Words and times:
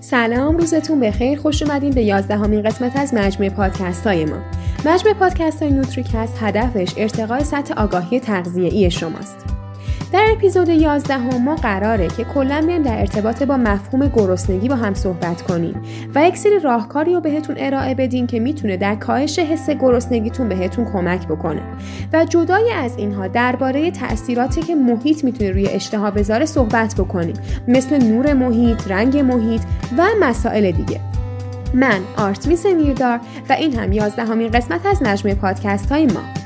سلام 0.00 0.56
روزتون 0.56 1.00
بخیر. 1.00 1.38
خوش 1.38 1.62
اومدین 1.62 1.92
به 1.92 2.02
یازدهمین 2.02 2.62
قسمت 2.62 2.96
از 2.96 3.14
مجموعه 3.14 3.50
پادکست 3.50 4.06
های 4.06 4.24
ما. 4.24 4.36
مجموعه 4.86 5.14
پادکست 5.18 5.62
های 5.62 5.72
نوتریکست 5.72 6.38
هدفش 6.40 6.94
ارتقای 6.96 7.44
سطح 7.44 7.74
آگاهی 7.74 8.20
تغذیه‌ای 8.20 8.90
شماست. 8.90 9.59
در 10.12 10.26
اپیزود 10.32 10.68
11 10.68 11.14
هم 11.14 11.44
ما 11.44 11.54
قراره 11.54 12.08
که 12.08 12.24
کلا 12.24 12.60
میایم 12.60 12.82
در 12.82 12.98
ارتباط 12.98 13.42
با 13.42 13.56
مفهوم 13.56 14.06
گرسنگی 14.06 14.68
با 14.68 14.76
هم 14.76 14.94
صحبت 14.94 15.42
کنیم 15.42 15.82
و 16.14 16.28
یک 16.28 16.36
سری 16.36 16.58
راهکاری 16.58 17.14
رو 17.14 17.20
بهتون 17.20 17.56
ارائه 17.58 17.94
بدیم 17.94 18.26
که 18.26 18.40
می‌تونه 18.40 18.76
در 18.76 18.94
کاهش 18.94 19.38
حس 19.38 19.70
گرسنگیتون 19.70 20.48
بهتون 20.48 20.84
کمک 20.84 21.26
بکنه. 21.26 21.62
و 22.12 22.24
جدای 22.24 22.72
از 22.72 22.96
اینها 22.96 23.28
درباره 23.28 23.90
تاثیراتی 23.90 24.60
که 24.62 24.74
محیط 24.74 25.24
می‌تونه 25.24 25.50
روی 25.50 25.68
اشتها 25.68 26.10
بذاره 26.10 26.46
صحبت 26.46 26.94
بکنیم. 26.94 27.34
مثل 27.68 28.04
نور 28.04 28.32
محیط، 28.32 28.90
رنگ 28.90 29.18
محیط 29.18 29.62
و 29.98 30.06
مسائل 30.20 30.70
دیگه. 30.70 31.00
من 31.74 32.00
آرتمیس 32.16 32.66
میردار 32.66 33.20
و 33.48 33.52
این 33.52 33.78
هم 33.78 33.92
یازدهمین 33.92 34.50
قسمت 34.50 34.86
از 34.86 35.02
مجموعه 35.02 35.36
پادکست 35.36 35.92
های 35.92 36.06
ما. 36.06 36.39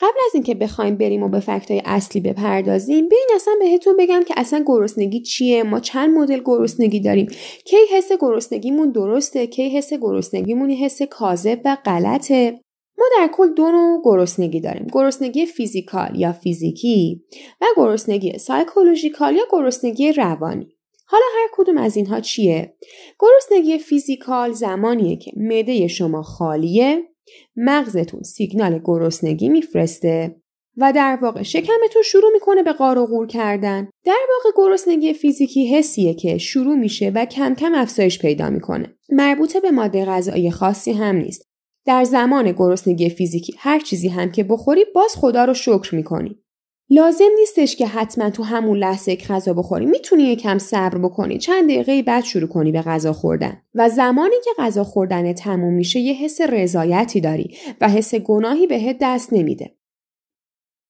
قبل 0.00 0.18
از 0.26 0.34
اینکه 0.34 0.54
بخوایم 0.54 0.96
بریم 0.96 1.22
و 1.22 1.28
به 1.28 1.40
فکتای 1.40 1.82
اصلی 1.84 2.20
بپردازیم 2.20 3.08
بیاین 3.08 3.28
اصلا 3.34 3.54
بهتون 3.60 3.96
بگم 3.96 4.22
که 4.28 4.34
اصلا 4.36 4.64
گرسنگی 4.66 5.20
چیه؟ 5.22 5.62
ما 5.62 5.80
چند 5.80 6.18
مدل 6.18 6.40
گرسنگی 6.44 7.00
داریم؟ 7.00 7.26
کی 7.64 7.76
حس 7.90 8.12
گرسنگیمون 8.20 8.90
درسته؟ 8.90 9.46
کی 9.46 9.76
حس 9.76 9.92
گرسنگیمون 9.92 10.70
حس 10.70 11.02
کاذب 11.02 11.60
و 11.64 11.76
غلطه؟ 11.84 12.60
ما 12.98 13.04
در 13.18 13.30
کل 13.32 13.54
دو 13.54 13.70
نوع 13.70 14.02
گرسنگی 14.04 14.60
داریم. 14.60 14.86
گرسنگی 14.92 15.46
physical 15.46 16.16
یا 16.16 16.32
فیزیکی 16.32 17.24
و 17.60 17.66
گرسنگی 17.76 18.38
psychological 18.38 19.36
یا 19.36 19.42
گرسنگی 19.52 20.12
روانی. 20.12 20.68
حالا 21.06 21.24
هر 21.36 21.48
کدوم 21.52 21.78
از 21.78 21.96
اینها 21.96 22.20
چیه؟ 22.20 22.76
گرسنگی 23.20 23.78
physical 23.78 24.52
زمانیه 24.52 25.16
که 25.16 25.32
معده 25.36 25.88
شما 25.88 26.22
خالیه 26.22 27.08
مغزتون 27.56 28.22
سیگنال 28.22 28.80
گرسنگی 28.84 29.48
میفرسته 29.48 30.36
و 30.76 30.92
در 30.92 31.18
واقع 31.22 31.42
شکمتون 31.42 32.02
شروع 32.04 32.30
می‌کنه 32.32 32.62
به 32.62 32.72
قار 32.72 32.98
و 32.98 33.06
غور 33.06 33.26
کردن. 33.26 33.88
در 34.04 34.18
واقع 34.28 34.56
گرسنگی 34.56 35.14
فیزیکی 35.14 35.76
حسیه 35.76 36.14
که 36.14 36.38
شروع 36.38 36.76
میشه 36.76 37.12
و 37.14 37.24
کم 37.24 37.54
کم 37.54 37.74
افزایش 37.74 38.18
پیدا 38.18 38.50
می‌کنه. 38.50 38.96
مربوط 39.08 39.56
به 39.56 39.70
ماده 39.70 40.04
غذایی 40.04 40.50
خاصی 40.50 40.92
هم 40.92 41.16
نیست. 41.16 41.42
در 41.86 42.04
زمان 42.04 42.52
گرسنگی 42.52 43.10
فیزیکی 43.10 43.54
هر 43.58 43.80
چیزی 43.80 44.08
هم 44.08 44.32
که 44.32 44.44
بخوری 44.44 44.84
باز 44.94 45.16
خدا 45.16 45.44
رو 45.44 45.54
شکر 45.54 45.94
می‌کنی. 45.94 46.38
لازم 46.90 47.28
نیستش 47.38 47.76
که 47.76 47.86
حتما 47.86 48.30
تو 48.30 48.42
همون 48.42 48.78
لحظه 48.78 49.16
غذا 49.16 49.54
بخوری. 49.54 49.86
می‌تونی 49.86 50.22
یکم 50.22 50.58
صبر 50.58 50.98
بکنی. 50.98 51.38
چند 51.38 51.64
دقیقه 51.64 52.02
بعد 52.02 52.24
شروع 52.24 52.48
کنی 52.48 52.72
به 52.72 52.82
غذا 52.82 53.12
خوردن. 53.12 53.62
و 53.74 53.88
زمانی 53.88 54.36
که 54.44 54.50
غذا 54.58 54.84
خوردن 54.84 55.32
تموم 55.32 55.74
میشه 55.74 56.00
یه 56.00 56.14
حس 56.14 56.40
رضایتی 56.40 57.20
داری 57.20 57.56
و 57.80 57.88
حس 57.88 58.14
گناهی 58.14 58.66
بهت 58.66 58.96
دست 59.00 59.32
نمیده. 59.32 59.74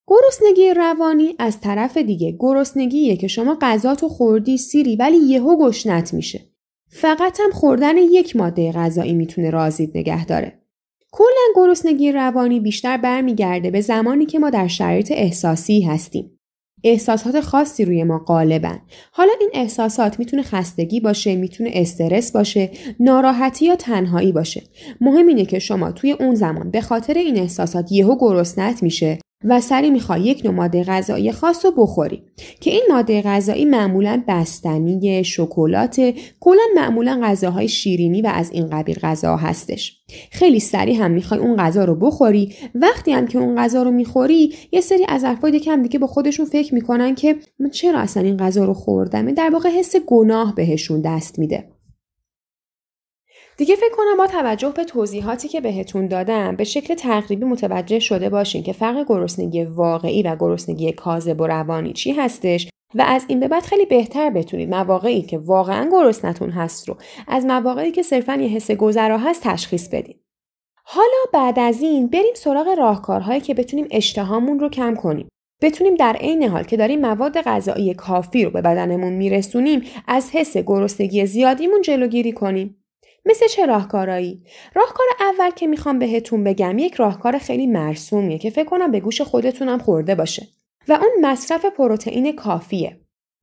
گرسنگی 0.06 0.74
روانی 0.74 1.34
از 1.38 1.60
طرف 1.60 1.96
دیگه. 1.96 2.36
گرسنگیه 2.38 3.16
که 3.16 3.28
شما 3.28 3.58
غذا 3.60 3.94
تو 3.94 4.08
خوردی 4.08 4.58
سیری 4.58 4.96
ولی 4.96 5.16
یهو 5.16 5.68
گشنت 5.68 6.14
میشه. 6.14 6.40
فقط 6.90 7.40
هم 7.40 7.50
خوردن 7.50 7.96
یک 7.96 8.36
ماده 8.36 8.72
غذایی 8.72 9.14
می‌تونه 9.14 9.50
رازید 9.50 9.98
نگه 9.98 10.26
داره. 10.26 10.62
کلا 11.18 11.52
گرسنگی 11.56 12.12
روانی 12.12 12.60
بیشتر 12.60 12.96
برمیگرده 12.96 13.70
به 13.70 13.80
زمانی 13.80 14.26
که 14.26 14.38
ما 14.38 14.50
در 14.50 14.68
شرایط 14.68 15.12
احساسی 15.12 15.80
هستیم. 15.80 16.38
احساسات 16.84 17.40
خاصی 17.40 17.84
روی 17.84 18.04
ما 18.04 18.18
غالبن. 18.18 18.78
حالا 19.12 19.32
این 19.40 19.50
احساسات 19.54 20.18
می‌تونه 20.18 20.42
خستگی 20.42 21.00
باشه، 21.00 21.36
می‌تونه 21.36 21.70
استرس 21.72 22.32
باشه، 22.32 22.70
ناراحتی 23.00 23.66
یا 23.66 23.76
تنهایی 23.76 24.32
باشه. 24.32 24.62
مهم 25.00 25.26
اینه 25.26 25.44
که 25.44 25.58
شما 25.58 25.92
توی 25.92 26.12
اون 26.12 26.34
زمان 26.34 26.70
به 26.70 26.80
خاطر 26.80 27.14
این 27.14 27.38
احساسات 27.38 27.92
یهو 27.92 28.16
گرسنت 28.20 28.82
میشه 28.82 29.18
و 29.44 29.60
سری 29.60 29.90
می‌خوای 29.90 30.20
یک 30.20 30.44
نوع 30.44 30.54
ماده 30.54 30.84
غذایی 30.84 31.32
خاص 31.32 31.64
رو 31.64 31.72
بخوری 31.76 32.22
که 32.60 32.70
این 32.70 32.82
ماده 32.90 33.22
غذایی 33.22 33.64
معمولا 33.64 34.22
بستنی 34.28 35.24
شکلات 35.24 36.14
کلا 36.40 36.62
معمولا 36.76 37.20
غذاهای 37.22 37.68
شیرینی 37.68 38.22
و 38.22 38.26
از 38.26 38.50
این 38.50 38.70
قبیل 38.70 38.98
غذا 38.98 39.36
هستش. 39.36 40.00
خیلی 40.30 40.60
سری 40.60 40.94
هم 40.94 41.10
می‌خوای 41.10 41.40
اون 41.40 41.56
غذا 41.56 41.84
رو 41.84 41.94
بخوری. 41.94 42.54
وقتی 42.74 43.12
هم 43.12 43.26
که 43.26 43.38
اون 43.38 43.56
غذا 43.56 43.82
رو 43.82 43.90
می‌خوری 43.90 44.54
یه 44.72 44.80
سری 44.80 45.04
از 45.08 45.24
افراد 45.24 45.54
کم 45.54 45.82
دیگه 45.82 45.98
با 45.98 46.06
خودشون 46.06 46.46
فکر 46.46 46.74
می‌کنن 46.74 47.14
که 47.14 47.36
من 47.58 47.70
چرا 47.70 47.98
اصلا 47.98 48.22
این 48.22 48.36
غذا 48.36 48.64
رو 48.64 48.74
خوردم 48.74 49.32
در 49.32 49.50
واقع 49.52 49.68
حس 49.68 49.96
گناه 49.96 50.54
بهشون 50.54 51.00
دست 51.00 51.38
میده. 51.38 51.77
دیگه 53.58 53.76
فکر 53.76 53.94
کنم 53.96 54.16
با 54.16 54.26
توجه 54.26 54.72
به 54.76 54.84
توضیحاتی 54.84 55.48
که 55.48 55.60
بهتون 55.60 56.06
دادم 56.06 56.56
به 56.56 56.64
شکل 56.64 56.94
تقریبی 56.94 57.44
متوجه 57.44 57.98
شده 57.98 58.28
باشین 58.28 58.62
که 58.62 58.72
فرق 58.72 59.04
گرسنگی 59.08 59.64
واقعی 59.64 60.22
و 60.22 60.36
گرسنگی 60.36 60.92
کاذب 60.92 61.40
و 61.40 61.46
روانی 61.46 61.92
چی 61.92 62.12
هستش 62.12 62.68
و 62.94 63.02
از 63.02 63.24
این 63.28 63.40
به 63.40 63.48
بعد 63.48 63.62
خیلی 63.62 63.86
بهتر 63.86 64.30
بتونید 64.30 64.74
مواقعی 64.74 65.22
که 65.22 65.38
واقعا 65.38 65.88
گرسنتون 65.92 66.50
هست 66.50 66.88
رو 66.88 66.96
از 67.28 67.44
مواقعی 67.46 67.92
که 67.92 68.02
صرفا 68.02 68.34
یه 68.34 68.48
حس 68.48 68.70
گذرا 68.70 69.18
هست 69.18 69.42
تشخیص 69.42 69.88
بدید. 69.88 70.20
حالا 70.84 71.24
بعد 71.32 71.58
از 71.58 71.82
این 71.82 72.06
بریم 72.06 72.34
سراغ 72.34 72.68
راهکارهایی 72.68 73.40
که 73.40 73.54
بتونیم 73.54 73.86
اشتهامون 73.90 74.60
رو 74.60 74.68
کم 74.68 74.94
کنیم. 74.94 75.28
بتونیم 75.62 75.94
در 75.94 76.16
عین 76.20 76.42
حال 76.42 76.62
که 76.62 76.76
داریم 76.76 77.00
مواد 77.00 77.40
غذایی 77.40 77.94
کافی 77.94 78.44
رو 78.44 78.50
به 78.50 78.62
بدنمون 78.62 79.12
میرسونیم 79.12 79.82
از 80.06 80.30
حس 80.30 80.56
گرسنگی 80.56 81.26
زیادیمون 81.26 81.82
جلوگیری 81.82 82.32
کنیم. 82.32 82.74
مثل 83.24 83.46
چه 83.46 83.66
راهکارایی؟ 83.66 84.42
راهکار 84.74 85.06
اول 85.20 85.50
که 85.50 85.66
می‌خوام 85.66 85.98
بهتون 85.98 86.44
بگم 86.44 86.78
یک 86.78 86.94
راهکار 86.94 87.38
خیلی 87.38 87.66
مرسومیه 87.66 88.38
که 88.38 88.50
فکر 88.50 88.64
کنم 88.64 88.90
به 88.90 89.00
گوش 89.00 89.20
خودتونم 89.20 89.78
خورده 89.78 90.14
باشه 90.14 90.48
و 90.88 90.92
اون 90.92 91.10
مصرف 91.30 91.64
پروتئین 91.64 92.36
کافیه. 92.36 93.00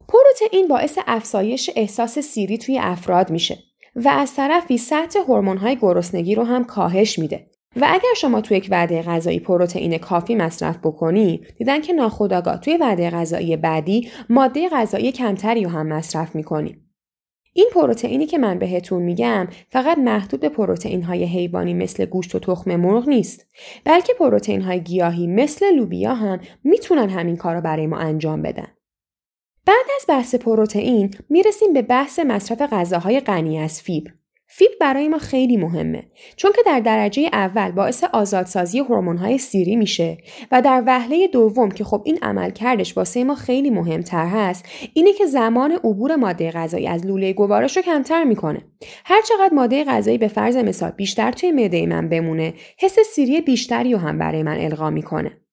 پروتئین 0.07 0.67
باعث 0.67 0.99
افزایش 1.07 1.69
احساس 1.75 2.19
سیری 2.19 2.57
توی 2.57 2.79
افراد 2.79 3.29
میشه 3.29 3.57
و 3.95 4.09
از 4.09 4.35
طرفی 4.35 4.77
سطح 4.77 5.19
هورمون‌های 5.19 5.75
گرسنگی 5.75 6.35
رو 6.35 6.43
هم 6.43 6.63
کاهش 6.63 7.19
میده. 7.19 7.47
و 7.75 7.85
اگر 7.89 8.13
شما 8.15 8.41
توی 8.41 8.57
یک 8.57 8.67
وعده 8.71 9.01
غذایی 9.01 9.39
پروتئین 9.39 9.97
کافی 9.97 10.35
مصرف 10.35 10.77
بکنی 10.77 11.41
دیدن 11.57 11.81
که 11.81 11.93
ناخودآگاه 11.93 12.59
توی 12.59 12.77
وعده 12.77 13.09
غذایی 13.09 13.57
بعدی 13.57 14.09
ماده 14.29 14.69
غذایی 14.69 15.11
کمتری 15.11 15.63
رو 15.63 15.69
هم 15.69 15.87
مصرف 15.87 16.35
می‌کنی 16.35 16.84
این 17.57 17.69
پروتئینی 17.73 18.25
که 18.25 18.37
من 18.37 18.59
بهتون 18.59 19.03
میگم 19.03 19.47
فقط 19.69 19.97
محدود 19.97 20.39
به 20.39 20.49
پروتئین 20.49 21.03
های 21.03 21.23
حیوانی 21.23 21.73
مثل 21.73 22.05
گوشت 22.05 22.35
و 22.35 22.39
تخم 22.39 22.75
مرغ 22.75 23.09
نیست. 23.09 23.45
بلکه 23.83 24.13
پروتئین 24.13 24.61
های 24.61 24.81
گیاهی 24.81 25.27
مثل 25.27 25.75
لوبیا 25.75 26.13
هم 26.13 26.39
می‌تونن 26.63 27.09
همین 27.09 27.37
کار 27.37 27.55
رو 27.55 27.61
برای 27.61 27.87
ما 27.87 27.97
انجام 27.97 28.41
بدن. 28.41 28.67
بعد 29.65 29.85
از 29.95 30.05
بحث 30.07 30.35
پروتئین 30.35 31.13
می‌رسیم 31.29 31.73
به 31.73 31.81
بحث 31.81 32.19
مصرف 32.19 32.61
غذاهای 32.61 33.19
غنی 33.19 33.59
از 33.59 33.81
فیبر. 33.81 34.11
فیبر 34.57 34.75
برای 34.79 35.07
ما 35.07 35.17
خیلی 35.17 35.57
مهمه 35.57 36.03
چون 36.35 36.51
که 36.55 36.61
در 36.65 36.79
درجه 36.79 37.29
اول 37.33 37.71
باعث 37.71 38.03
آزادسازی 38.03 38.79
های 39.19 39.37
سیری 39.37 39.75
میشه. 39.75 40.17
و 40.51 40.61
در 40.61 40.83
وهله 40.87 41.27
دوم 41.27 41.71
که 41.71 41.83
خب 41.83 42.01
این 42.05 42.19
عمل 42.21 42.49
کردش 42.49 42.97
واسه 42.97 43.23
ما 43.23 43.35
خیلی 43.35 43.69
مهمتر 43.69 44.25
هست 44.25 44.65
اینه 44.93 45.13
که 45.13 45.25
زمان 45.25 45.71
عبور 45.71 46.15
ماده 46.15 46.51
غذایی 46.51 46.87
از 46.87 47.05
لوله 47.05 47.33
گوارش 47.33 47.77
رو 47.77 47.83
کمتر 47.83 48.23
می‌کنه. 48.23 48.61
هر 49.05 49.21
چقدر 49.21 49.53
ماده 49.53 49.83
غذایی 49.83 50.17
به 50.17 50.27
فرض 50.27 50.57
مثال 50.57 50.91
بیشتر 50.91 51.31
توی 51.31 51.51
معده 51.51 51.85
من 51.85 52.09
بمونه 52.09 52.53
حس 52.79 52.99
سیری 52.99 53.41
بیشتری 53.41 53.93
رو 53.93 53.99
هم 53.99 54.17
برای 54.17 54.43
من 54.43 54.57
القا 54.59 54.89
می‌کنه. 54.89 55.44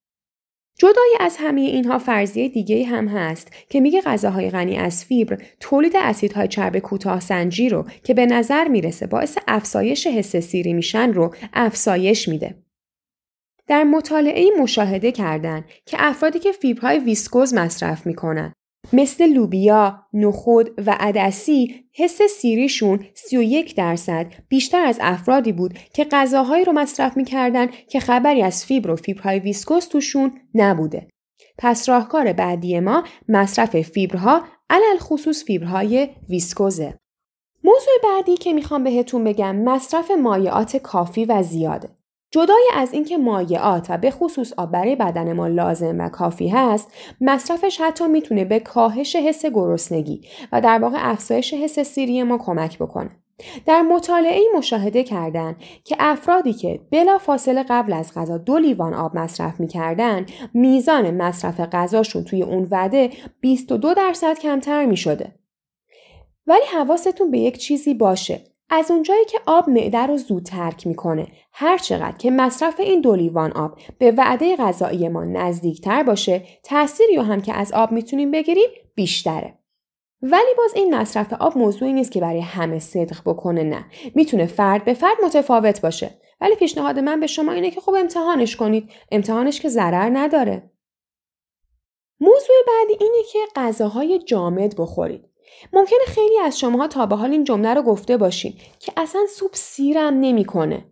جدای 0.79 1.17
از 1.21 1.37
همه 1.41 1.61
اینها 1.61 1.99
فرضیه 1.99 2.49
دیگه 2.49 2.85
هم 2.85 3.09
هست 3.09 3.53
که 3.69 3.81
میگه 3.81 4.01
غذاهای 4.01 4.51
غنی 4.51 4.77
از 4.77 5.05
فیبر 5.05 5.39
تولید 5.61 5.93
اسیدهای 5.97 6.49
چرب 6.49 6.79
کوتاه 6.79 7.21
سنجی 7.21 7.69
رو 7.69 7.87
که 8.05 8.15
به 8.15 8.27
نظر 8.27 8.69
می‌رسه 8.69 9.07
باعث 9.07 9.39
افزایش 9.49 10.07
حس 10.07 10.37
سیری 10.37 10.73
میشن 10.73 11.13
رو 11.13 11.35
افزایش 11.53 12.29
میده. 12.29 12.55
در 13.67 13.85
مطالعه 13.85 14.51
مشاهده 14.61 15.13
کردن 15.13 15.65
که 15.87 15.97
افرادی 16.01 16.39
که 16.39 16.53
فیبرهای 16.53 16.99
ویسکوز 16.99 17.55
مصرف 17.55 18.07
می‌کنن 18.07 18.53
مثل 18.93 19.27
لوبیا، 19.27 20.07
نخود 20.13 20.71
و 20.87 20.97
عدسی 21.01 21.85
حس 21.93 22.23
سیریشون 22.23 23.07
31 23.15 23.77
درصد 23.77 24.27
بیشتر 24.49 24.85
از 24.85 24.99
افرادی 25.01 25.53
بود 25.53 25.79
که 25.95 26.05
غذاهایی 26.05 26.65
رو 26.65 26.73
مصرف 26.73 27.17
می‌کردن 27.17 27.67
که 27.67 28.01
خبری 28.01 28.43
از 28.43 28.65
فیبر 28.65 28.91
و 28.91 28.97
فیبرهای 28.97 29.39
ویسکوز 29.39 29.89
توشون 29.89 30.41
نبوده. 30.55 31.09
پس 31.59 31.89
راهکار 31.89 32.33
بعدی 32.33 32.81
ما 32.81 33.05
مصرف 33.29 33.81
فیبرها 33.81 34.43
علی‌الخصوص 34.71 35.45
فیبرهای 35.45 36.09
ویسکوزه. 36.29 36.99
موضوع 37.65 37.95
بعدی 38.05 38.37
که 38.37 38.53
می‌خوام 38.53 38.85
بهتون 38.85 39.25
بگم 39.25 39.57
مصرف 39.57 40.11
مایعات 40.11 40.77
کافی 40.77 41.25
و 41.25 41.43
زیاده. 41.43 41.89
جدای 42.33 42.69
از 42.75 42.93
اینکه 42.93 43.19
مایعات 43.19 43.87
و 43.91 43.99
به 43.99 44.11
خصوص 44.11 44.53
آب 44.57 44.73
برای 44.73 44.97
بدن 44.97 45.33
ما 45.33 45.49
لازم 45.49 46.01
و 46.01 46.09
کافی 46.09 46.49
هست 46.49 46.93
مصرفش 47.21 47.81
حتی 47.81 48.09
می‌تونه 48.09 48.45
به 48.45 48.61
کاهش 48.61 49.17
حس 49.17 49.47
گرسنگی 49.47 50.21
و 50.53 50.61
در 50.61 50.79
واقع 50.79 50.99
افزایش 51.01 51.55
حس 51.55 51.79
سیری 51.79 52.23
ما 52.23 52.39
کمک 52.39 52.79
بکنه 52.79 53.11
در 53.67 53.83
مطالعه 53.83 54.43
مشاهده 54.57 55.05
کردن 55.05 55.57
که 55.85 55.97
افرادی 55.99 56.53
که 56.53 56.81
بلا 56.91 57.19
فاصله 57.19 57.65
قبل 57.69 57.93
از 57.93 58.15
غذا 58.15 58.39
دو 58.39 58.59
لیوان 58.59 58.95
آب 58.95 59.19
مصرف 59.19 59.61
می‌کردن 59.61 60.27
میزان 60.55 61.11
مصرف 61.11 61.61
غذاشون 61.61 62.25
توی 62.25 62.43
اون 62.43 62.69
وعده 62.71 63.11
22 63.41 63.95
درصد 63.95 64.39
کمتر 64.39 64.85
می 64.85 64.97
شده. 64.97 65.35
ولی 66.47 66.65
حواستون 66.75 67.31
به 67.31 67.39
یک 67.39 67.59
چیزی 67.59 67.95
باشه 67.95 68.52
از 68.75 68.91
اونجایی 68.91 69.25
که 69.25 69.41
آب 69.47 69.71
معده 69.71 69.99
رو 69.99 70.17
زود 70.17 70.43
ترک 70.43 70.87
می‌کنه 70.87 71.27
هر 71.53 71.79
چقدر 71.79 72.17
که 72.17 72.31
مصرف 72.31 72.81
این 72.81 73.01
دو 73.01 73.15
لیوان 73.15 73.53
آب 73.53 73.79
به 73.99 74.11
وعده 74.11 74.57
غذایی 74.57 75.09
ما 75.09 75.25
نزدیکتر 75.25 76.03
باشه 76.03 76.43
تأثیری 76.65 77.17
رو 77.17 77.23
هم 77.23 77.41
که 77.41 77.55
از 77.55 77.73
آب 77.73 77.93
می‌تونیم 77.93 78.31
بگیریم 78.31 78.69
بیشتره. 78.95 79.59
ولی 80.23 80.55
باز 80.59 80.75
این 80.75 80.95
مصرف 80.95 81.33
آب 81.33 81.59
موضوعی 81.59 81.93
نیست 81.93 82.13
که 82.13 82.21
برای 82.21 82.41
همه 82.41 82.79
صدق 82.79 83.21
بکنه 83.27 83.63
نه. 83.63 83.85
می‌تونه 84.15 84.47
فرد 84.47 84.85
به 84.85 84.95
فرد 84.95 85.17
متفاوت 85.25 85.81
باشه. 85.81 86.11
ولی 86.41 86.55
پیشنهاد 86.55 86.99
من 86.99 87.21
به 87.21 87.27
شما 87.27 87.53
اینه 87.53 87.71
که 87.71 87.81
خب 87.81 87.95
امتحانش 87.99 88.57
کنید. 88.57 88.91
امتحانش 89.11 89.61
که 89.61 89.69
ضرر 89.69 90.11
نداره. 90.13 90.71
موضوع 92.21 92.57
بعدی 92.67 93.05
اینه 93.05 93.23
که 93.33 93.39
غذاهای 93.57 94.19
جامد 94.19 94.75
بخورید. 94.79 95.32
ممکنه 95.73 96.05
خیلی 96.07 96.39
از 96.39 96.59
شماها 96.59 96.89
تا 96.89 97.07
به 97.07 97.17
حال 97.17 97.31
این 97.31 97.45
جمله 97.45 97.75
رو 97.75 97.83
گفته 97.83 98.17
باشین 98.17 98.55
که 98.79 98.93
اصلا 98.97 99.27
سوپ 99.27 99.55
سیرم 99.55 100.15
نمی‌کنه. 100.15 100.85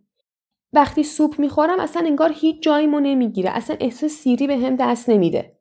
وقتی 0.72 1.02
سوپ 1.02 1.40
می‌خورم 1.40 1.80
اصلا 1.80 2.02
انگار 2.06 2.32
هیچ 2.32 2.62
جاییمو 2.62 3.00
نمی‌گیره. 3.00 3.50
اصلا 3.50 3.76
احساس 3.80 4.10
سیری 4.10 4.46
به 4.46 4.56
هم 4.56 4.76
دست 4.76 5.08
نمیده. 5.08 5.56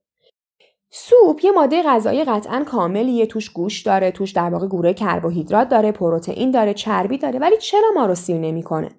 سوپ 0.91 1.45
یه 1.45 1.51
ماده 1.51 1.83
غذایی 1.83 2.23
قطعا 2.23 2.63
کاملیه. 2.63 3.25
توش 3.25 3.49
گوش 3.49 3.81
داره 3.81 4.11
توش 4.11 4.31
در 4.31 4.49
واقع 4.49 4.67
گوره 4.67 4.93
کربوهیدرات 4.93 5.69
داره 5.69 5.91
پروتئین 5.91 6.51
داره 6.51 6.73
چربی 6.73 7.17
داره. 7.17 7.39
ولی 7.39 7.57
چرا 7.57 7.91
ما 7.95 8.05
رو 8.05 8.15
سیر 8.15 8.37
نمی‌کنه؟ 8.37 8.89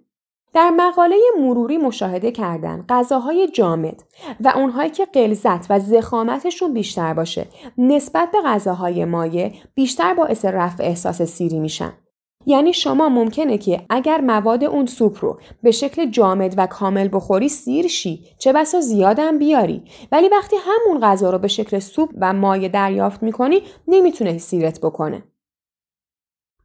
در 0.54 0.70
مقاله 0.70 1.16
مروری 1.38 1.78
مشاهده 1.78 2.32
کردن 2.32 2.84
غذاهای 2.88 3.48
جامد 3.48 4.02
و 4.40 4.52
اونهایی 4.56 4.90
که 4.90 5.04
غلظت 5.04 5.70
و 5.70 5.78
زخامتشون 5.78 6.74
بیشتر 6.74 7.14
باشه 7.14 7.46
نسبت 7.78 8.30
به 8.30 8.38
غذاهای 8.44 9.04
مایع 9.04 9.52
بیشتر 9.74 10.14
باعث 10.14 10.44
رفع 10.44 10.84
احساس 10.84 11.22
سیری 11.22 11.58
میشن. 11.58 11.92
یعنی 12.46 12.72
شما 12.72 13.08
ممکنه 13.08 13.58
که 13.58 13.80
اگر 13.90 14.20
مواد 14.20 14.64
اون 14.64 14.86
سوپ 14.86 15.24
رو 15.24 15.40
به 15.62 15.70
شکل 15.70 16.10
جامد 16.10 16.54
و 16.56 16.66
کامل 16.66 17.08
بخوری 17.12 17.48
سیر 17.48 17.86
شی 17.86 18.24
چه 18.38 18.52
بسا 18.52 18.80
زیادم 18.80 19.38
بیاری 19.38 19.82
ولی 20.12 20.28
وقتی 20.28 20.56
همون 20.60 21.00
غذا 21.00 21.30
رو 21.30 21.38
به 21.38 21.48
شکل 21.48 21.78
سوپ 21.78 22.10
و 22.20 22.32
مایع 22.32 22.68
دریافت 22.68 23.22
می‌کنی 23.22 23.62
نمی‌تونه 23.88 24.38
سیرت 24.38 24.80
بکنه. 24.80 25.22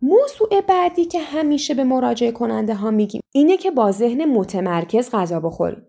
موضوع 0.01 0.61
بعدی 0.61 1.05
که 1.05 1.19
همیشه 1.19 1.73
به 1.73 1.83
مراجعه 1.83 2.31
کننده 2.31 2.75
ها 2.75 2.91
میگیم 2.91 3.21
اینه 3.31 3.57
که 3.57 3.71
با 3.71 3.91
ذهن 3.91 4.25
متمرکز 4.25 5.11
غذا 5.11 5.39
بخوریم. 5.39 5.87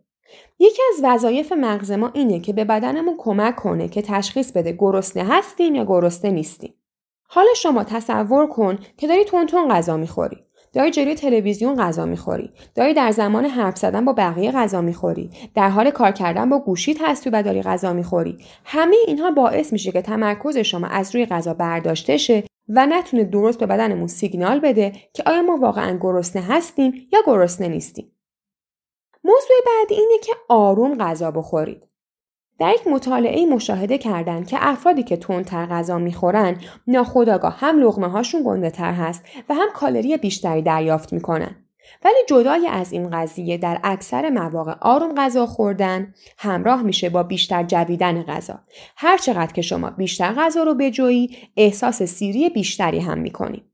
یکی 0.58 0.82
از 0.94 1.00
وظایف 1.04 1.52
مغز 1.52 1.90
ما 1.90 2.10
اینه 2.14 2.40
که 2.40 2.52
به 2.52 2.64
بدنمون 2.64 3.14
کمک 3.18 3.56
کنه 3.56 3.88
که 3.88 4.02
تشخیص 4.02 4.52
بده 4.52 4.72
گرسنه 4.72 5.24
هستیم 5.24 5.74
یا 5.74 5.84
گرسنه 5.84 6.30
نیستیم. 6.30 6.74
حالا 7.28 7.54
شما 7.56 7.84
تصور 7.84 8.46
کن 8.46 8.78
که 8.96 9.06
داری 9.06 9.24
تون 9.24 9.68
غذا 9.68 9.96
می‌خوری. 9.96 10.36
داری 10.72 10.90
جلوی 10.90 11.14
تلویزیون 11.14 11.76
غذا 11.76 12.06
می‌خوری 12.06 12.50
داری 12.74 12.94
در 12.94 13.10
زمان 13.10 13.44
حرف 13.44 13.78
زدن 13.78 14.04
با 14.04 14.12
بقیه 14.12 14.52
غذا 14.52 14.80
می‌خوری 14.80 15.30
در 15.54 15.68
حال 15.68 15.90
کار 15.90 16.10
کردن 16.10 16.48
با 16.50 16.58
گوشیت 16.58 16.96
هستی 17.00 17.30
و 17.30 17.42
داری 17.42 17.62
غذا 17.62 17.92
می‌خوری 17.92 18.38
همه 18.64 18.96
اینها 19.06 19.30
باعث 19.30 19.72
میشه 19.72 19.92
که 19.92 20.02
تمرکز 20.02 20.58
شما 20.58 20.86
از 20.86 21.14
روی 21.14 21.26
غذا 21.26 21.54
برداشته 21.54 22.16
شه 22.16 22.44
و 22.68 22.86
نتونه 22.86 23.24
درست 23.24 23.58
به 23.58 23.66
بدنمون 23.66 24.06
سیگنال 24.06 24.60
بده 24.60 24.92
که 25.12 25.22
آیا 25.26 25.42
ما 25.42 25.56
واقعا 25.56 25.98
گرسنه 26.00 26.42
هستیم 26.42 27.08
یا 27.12 27.18
گرسنه 27.26 27.68
نیستیم. 27.68 28.12
موضوع 29.24 29.56
بعدی 29.66 29.94
اینه 29.94 30.18
که 30.22 30.32
آروم 30.48 30.98
غذا 30.98 31.30
بخورید. 31.30 31.82
در 32.58 32.74
یک 32.74 32.86
مطالعه 32.86 33.46
مشاهده 33.46 33.98
کردن 33.98 34.44
که 34.44 34.56
افرادی 34.60 35.02
که 35.02 35.16
تندتر 35.16 35.66
غذا 35.66 35.98
می‌خورن 35.98 36.60
ناخودآگاه 36.86 37.56
هم 37.58 37.80
لغمه 37.80 38.08
هاشون 38.08 38.42
گنده 38.44 38.70
تر 38.70 38.92
هست 38.92 39.24
و 39.48 39.54
هم 39.54 39.68
کالری 39.74 40.16
بیشتری 40.16 40.62
دریافت 40.62 41.12
می‌کنن. 41.12 41.65
ولی 42.04 42.18
جدای 42.28 42.66
از 42.66 42.92
این 42.92 43.10
قضیه 43.10 43.58
در 43.58 43.80
اکثر 43.84 44.30
مواقع 44.30 44.74
آروم 44.80 45.14
غذا 45.14 45.46
خوردن 45.46 46.14
همراه 46.38 46.82
میشه 46.82 47.08
با 47.08 47.22
بیشتر 47.22 47.62
جویدن 47.62 48.22
غذا. 48.22 48.58
هر 48.96 49.18
چقدر 49.18 49.52
که 49.52 49.62
شما 49.62 49.90
بیشتر 49.90 50.32
غذا 50.32 50.62
رو 50.62 50.74
بجویی 50.74 51.36
احساس 51.56 52.02
سیری 52.02 52.50
بیشتری 52.50 53.00
هم 53.00 53.18
می‌کنی. 53.18 53.64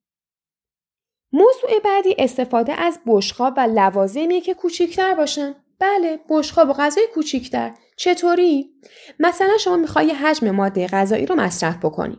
موضوع 1.32 1.80
بعدی 1.84 2.14
استفاده 2.18 2.72
از 2.72 3.00
بشخاب 3.06 3.54
و 3.56 3.60
لوازمیه 3.60 4.40
که 4.40 4.54
کوچیکتر 4.54 5.14
باشن. 5.14 5.54
بله 5.78 6.20
بشخاب 6.28 6.68
و 6.68 6.72
غذای 6.72 7.06
کوچیکتر. 7.14 7.70
چطوری؟ 7.96 8.70
مثلا 9.18 9.58
شما 9.60 9.76
می‌خوای 9.76 10.10
حجم 10.10 10.50
ماده 10.50 10.86
غذایی 10.86 11.26
رو 11.26 11.34
مصرف 11.34 11.76
بکنی. 11.76 12.18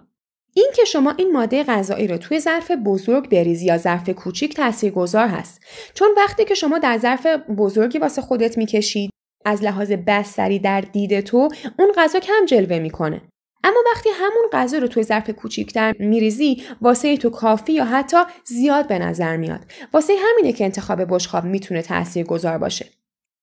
این 0.54 0.72
که 0.76 0.86
شما 0.86 1.14
این 1.18 1.32
ماده 1.32 1.64
غذایی 1.64 2.08
رو 2.08 2.18
توی 2.18 2.40
ظرف 2.40 2.72
بزرگ 2.86 3.30
بریزی 3.30 3.66
یا 3.66 3.78
ظرف 3.78 4.10
کوچیک 4.10 4.56
تاثیرگذار 4.56 5.28
هست. 5.28 5.62
چون 5.94 6.10
وقتی 6.18 6.46
که 6.46 6.56
شما 6.56 6.80
در 6.80 6.98
ظرف 6.98 7.28
بزرگی 7.58 7.98
واسه 7.98 8.22
خودت 8.22 8.58
می‌کشید 8.58 9.10
از 9.46 9.64
لحاظ 9.64 9.92
بستری 9.92 10.60
در 10.60 10.82
دید 10.82 11.22
تو 11.22 11.50
اون 11.80 11.92
غذا 11.98 12.20
کم 12.20 12.46
جلوه 12.48 12.80
می‌کنه. 12.80 13.22
اما 13.64 13.80
وقتی 13.96 14.10
همون 14.14 14.44
غذا 14.54 14.78
رو 14.78 14.88
توی 14.88 15.04
ظرف 15.04 15.30
کوچیکتر 15.30 15.94
میریزی 16.00 16.64
واسه 16.82 17.18
تو 17.18 17.30
کافی 17.30 17.74
یا 17.74 17.86
حتی 17.86 18.18
زیاد 18.46 18.88
به 18.88 19.00
نظر 19.00 19.38
میاد. 19.38 19.60
واسه 19.94 20.14
همینه 20.26 20.54
که 20.54 20.66
انتخاب 20.66 21.16
بشخاب 21.16 21.44
می‌تونه 21.44 21.82
تاثیرگذار 21.82 22.58
باشه. 22.58 22.86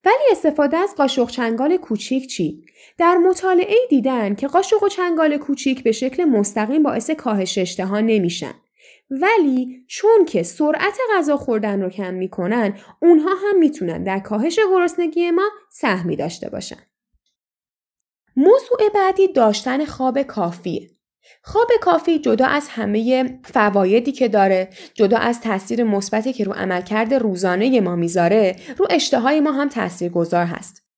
ولی 0.04 0.24
استفاده 0.30 0.76
از 0.76 0.94
قاشق 0.94 1.30
چنگال 1.30 1.76
کوچیک 1.76 2.26
چی؟ 2.26 2.64
در 2.98 3.16
مطالعه 3.16 3.76
دیدن 3.88 4.34
که 4.34 4.48
قاشق 4.48 4.82
و 4.82 4.88
چنگال 4.88 5.36
کوچیک 5.36 5.82
به 5.82 5.92
شکل 5.92 6.24
مستقیم 6.24 6.82
باعث 6.82 7.10
کاهش 7.10 7.58
اشتها 7.58 8.00
نمیشن. 8.00 8.54
ولی 9.10 9.84
چون 9.86 10.24
که 10.24 10.42
سرعت 10.42 10.98
غذا 11.16 11.36
خوردن 11.36 11.82
رو 11.82 11.88
کم 11.88 12.14
می‌کنن 12.14 12.78
اونها 13.02 13.30
هم 13.34 13.58
می‌تونن 13.58 14.04
در 14.04 14.18
کاهش 14.18 14.58
گرسنگی 14.70 15.30
ما 15.30 15.50
سهمی 15.70 16.16
داشته 16.16 16.48
باشن. 16.48 16.82
موضوع 18.36 18.88
بعدی 18.94 19.28
داشتن 19.28 19.84
خواب 19.84 20.22
کافیه. 20.22 20.90
خواب 21.42 21.68
کافی 21.80 22.18
جدا 22.18 22.46
از 22.46 22.68
همه 22.68 23.24
فوایدی 23.44 24.12
که 24.12 24.28
داره 24.28 24.68
جدا 24.94 25.18
از 25.18 25.40
تاثیر 25.40 25.84
مثبتی 25.84 26.32
که 26.32 26.44
رو 26.44 26.52
عملکرد 26.52 27.14
روزانه 27.14 27.80
ما 27.80 27.96
می‌ذاره 27.96 28.56
رو 28.76 28.86
اشتهای 28.90 29.40
ما 29.40 29.52
هم 29.52 29.68
تاثیر 29.68 30.12
گذار 30.12 30.44
هست. 30.44 30.90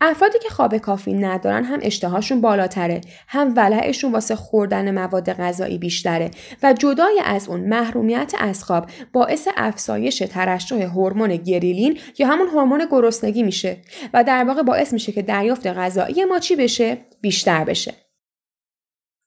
افرادی 0.00 0.38
که 0.38 0.48
خواب 0.48 0.76
کافی 0.78 1.12
ندارن 1.12 1.64
هم 1.64 1.78
اشتهاشون 1.82 2.40
بالاتره 2.40 3.00
هم 3.28 3.52
ولعشون 3.56 4.12
واسه 4.12 4.36
خوردن 4.36 4.90
مواد 4.90 5.32
غذایی 5.32 5.78
بیشتره 5.78 6.30
و 6.62 6.72
جدای 6.72 7.20
از 7.24 7.48
اون 7.48 7.60
محرومیت 7.60 8.34
از 8.38 8.64
خواب 8.64 8.86
باعث 9.12 9.48
افزایش 9.56 10.18
ترشح 10.18 10.82
هورمون 10.82 11.36
گریلین 11.36 11.98
یا 12.18 12.26
همون 12.26 12.48
هورمون 12.48 12.86
گرسنگی 12.90 13.42
میشه 13.42 13.76
و 14.14 14.24
در 14.24 14.44
واقع 14.44 14.62
باعث 14.62 14.92
میشه 14.92 15.12
که 15.12 15.22
دریافت 15.22 15.66
غذایی 15.66 16.24
ما 16.24 16.38
چی 16.38 16.56
بشه؟ 16.56 16.98
بیشتر 17.20 17.64
بشه. 17.64 18.03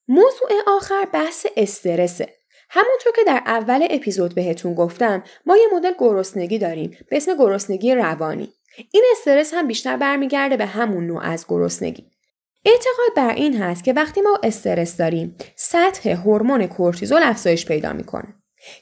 موضوع 0.07 0.49
آخر 0.67 1.07
بحث 1.13 1.45
استرسه. 1.57 2.29
همونطور 2.69 3.13
که 3.15 3.21
در 3.27 3.41
اول 3.45 3.87
اپیزود 3.89 4.35
بهتون 4.35 4.73
گفتم 4.73 5.23
ما 5.45 5.57
یه 5.57 5.67
مدل 5.73 5.93
گرسنگی 5.99 6.57
داریم 6.57 6.97
به 7.09 7.17
اسم 7.17 7.37
گرسنگی 7.37 7.95
روانی. 7.95 8.53
این 8.91 9.03
استرس 9.11 9.53
هم 9.53 9.67
بیشتر 9.67 9.97
برمیگرده 9.97 10.57
به 10.57 10.65
همون 10.65 11.07
نوع 11.07 11.23
از 11.23 11.45
گرسنگی. 11.49 12.05
اعتقاد 12.65 13.15
بر 13.15 13.33
این 13.33 13.61
هست 13.61 13.83
که 13.83 13.93
وقتی 13.93 14.21
ما 14.21 14.39
استرس 14.43 14.97
داریم 14.97 15.35
سطح 15.55 16.09
هورمون 16.09 16.67
کورتیزول 16.67 17.23
افزایش 17.23 17.65
پیدا 17.65 17.93
می‌کنه 17.93 18.33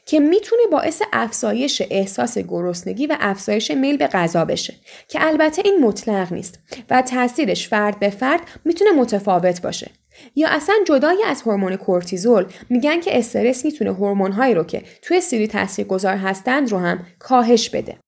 که 0.06 0.20
می‌تونه 0.20 0.62
باعث 0.72 1.02
افزایش 1.12 1.82
احساس 1.90 2.38
گرسنگی 2.38 3.06
و 3.06 3.16
افزایش 3.20 3.70
میل 3.70 3.96
به 3.96 4.06
غذا 4.06 4.44
بشه 4.44 4.74
که 5.08 5.26
البته 5.26 5.62
این 5.64 5.78
مطلق 5.80 6.32
نیست 6.32 6.58
و 6.90 7.02
تاثیرش 7.02 7.68
فرد 7.68 7.98
به 7.98 8.10
فرد 8.10 8.40
می‌تونه 8.64 8.92
متفاوت 8.92 9.62
باشه 9.62 9.90
یا 10.36 10.48
اصلا 10.48 10.74
جدای 10.86 11.24
از 11.26 11.42
هورمون 11.42 11.76
کورتیزول 11.76 12.46
میگن 12.70 13.00
که 13.00 13.18
استرس 13.18 13.64
می‌تونه 13.64 13.92
هورمون‌هایی 13.92 14.54
رو 14.54 14.64
که 14.64 14.82
توی 15.02 15.20
سیری 15.20 15.48
تاثیرگذار 15.48 16.16
هستند 16.16 16.72
رو 16.72 16.78
هم 16.78 17.06
کاهش 17.18 17.70
بده. 17.70 17.98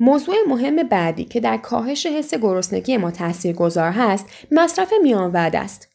موضوع 0.00 0.34
مهم 0.48 0.76
بعدی 0.76 1.24
که 1.24 1.40
در 1.40 1.56
کاهش 1.56 2.06
حس 2.06 2.34
گرسنگی 2.34 2.96
ما 2.96 3.10
تاثیرگذار 3.10 3.90
هست 3.90 4.26
مصرف 4.50 4.92
میان 5.02 5.32
وعده 5.32 5.58
است. 5.58 5.88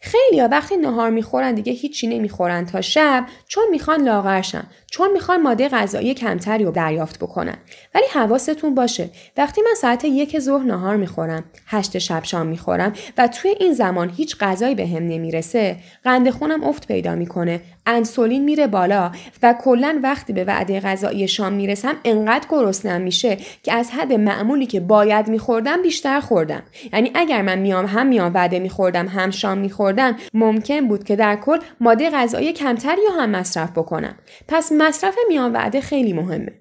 خیلی 0.00 0.40
ها 0.40 0.48
وقتی 0.48 0.76
نهار 0.76 1.10
می‌خورن 1.10 1.54
دیگه 1.54 1.72
هیچی 1.72 2.06
نمی‌خورن 2.06 2.66
تا 2.66 2.80
شب 2.80 3.26
چون 3.48 3.64
می‌خوان 3.70 4.02
لاغرشن 4.02 4.64
چون 4.90 5.12
می‌خوان 5.12 5.42
ماده 5.42 5.68
غذایی 5.68 6.14
کمتری 6.14 6.64
رو 6.64 6.70
دریافت 6.70 7.18
بکنن. 7.18 7.56
ولی 7.94 8.04
حواستون 8.12 8.74
باشه 8.74 9.10
وقتی 9.36 9.62
من 9.62 9.74
ساعت 9.74 10.04
یک 10.04 10.38
ظهر 10.38 10.64
نهار 10.64 10.96
می‌خورم 10.96 11.44
هشت 11.66 11.98
شب 11.98 12.24
شام 12.24 12.46
می‌خورم 12.46 12.92
و 13.18 13.28
توی 13.28 13.54
این 13.60 13.72
زمان 13.72 14.10
هیچ 14.16 14.36
غذایی 14.40 14.74
به 14.74 14.86
هم 14.86 15.02
نمی‌رسه 15.02 15.76
قند 16.04 16.30
خونم 16.30 16.64
افت 16.64 16.88
پیدا 16.88 17.14
می‌کنه 17.14 17.60
انسولین 17.86 18.44
میره 18.44 18.66
بالا 18.66 19.12
و 19.42 19.54
کلا 19.64 20.00
وقتی 20.02 20.32
به 20.32 20.44
وعده 20.44 20.80
غذایی 20.80 21.28
شام 21.28 21.52
می‌رسم 21.52 21.94
انقدر 22.04 22.46
گرسنم 22.48 23.00
میشه 23.00 23.38
که 23.62 23.72
از 23.72 23.90
حد 23.90 24.12
معمولی 24.12 24.66
که 24.66 24.80
باید 24.80 25.28
میخوردم 25.28 25.82
بیشتر 25.82 26.20
خوردم. 26.20 26.62
یعنی 26.92 27.10
اگر 27.14 27.42
من 27.42 27.58
میام 27.58 27.86
هم 27.86 28.06
میام 28.06 28.34
وعده 28.34 28.58
میخوردم 28.58 29.08
هم 29.08 29.30
شام 29.30 29.58
میخوردم 29.58 30.16
ممکن 30.34 30.88
بود 30.88 31.04
که 31.04 31.16
در 31.16 31.36
کل 31.36 31.58
ماده 31.80 32.10
غذایی 32.10 32.52
کمتری 32.52 33.00
رو 33.08 33.20
هم 33.20 33.30
مصرف 33.30 33.70
بکنم. 33.70 34.14
پس 34.48 34.72
مصرف 34.80 35.14
میان 35.28 35.52
وعده 35.52 35.80
خیلی 35.80 36.12
مهمه. 36.12 36.52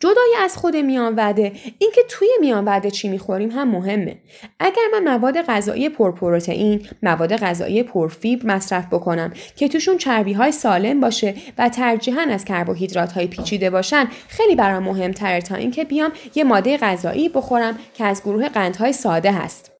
جدای 0.00 0.34
از 0.40 0.56
خود 0.56 0.76
میان 0.76 1.14
وعده 1.14 1.52
اینکه 1.78 2.00
توی 2.08 2.28
میان 2.40 2.64
وعده 2.64 2.90
چی 2.90 3.08
می‌خوریم 3.08 3.50
هم 3.50 3.68
مهمه. 3.68 4.18
اگر 4.60 4.82
من 4.92 5.16
مواد 5.16 5.42
غذایی 5.42 5.88
پرپروتئین 5.88 6.86
مواد 7.02 7.36
غذایی 7.36 7.82
پرفیبر 7.82 8.54
مصرف 8.54 8.86
بکنم 8.86 9.32
که 9.56 9.68
توشون 9.68 9.96
چربی 9.96 10.32
های 10.32 10.52
سالم 10.52 11.00
باشه 11.00 11.34
و 11.58 11.68
ترجیحاً 11.68 12.20
از 12.20 12.44
کربوهیدرات 12.44 13.12
های 13.12 13.26
پیچیده 13.26 13.70
باشن 13.70 14.08
خیلی 14.28 14.54
برام 14.54 14.82
مهمتره 14.82 15.40
تا 15.40 15.54
اینکه 15.54 15.84
بیام 15.84 16.12
یه 16.34 16.44
ماده 16.44 16.76
غذایی 16.76 17.28
بخورم 17.28 17.78
که 17.94 18.04
از 18.04 18.22
گروه 18.22 18.48
قندهای 18.48 18.92
ساده 18.92 19.32
هست. 19.32 19.79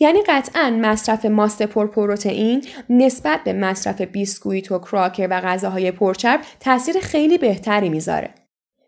یعنی 0.00 0.22
قطعا 0.28 0.78
مصرف 0.80 1.24
ماست 1.24 1.62
پرپروتئین 1.62 2.64
نسبت 2.90 3.40
به 3.44 3.52
مصرف 3.52 4.00
بیسکویت 4.00 4.72
و 4.72 4.78
کراکر 4.78 5.28
و 5.30 5.40
غذاهای 5.40 5.90
پرچرب 5.90 6.40
تاثیر 6.60 7.00
خیلی 7.00 7.38
بهتری 7.38 7.88
می‌ذاره 7.88 8.34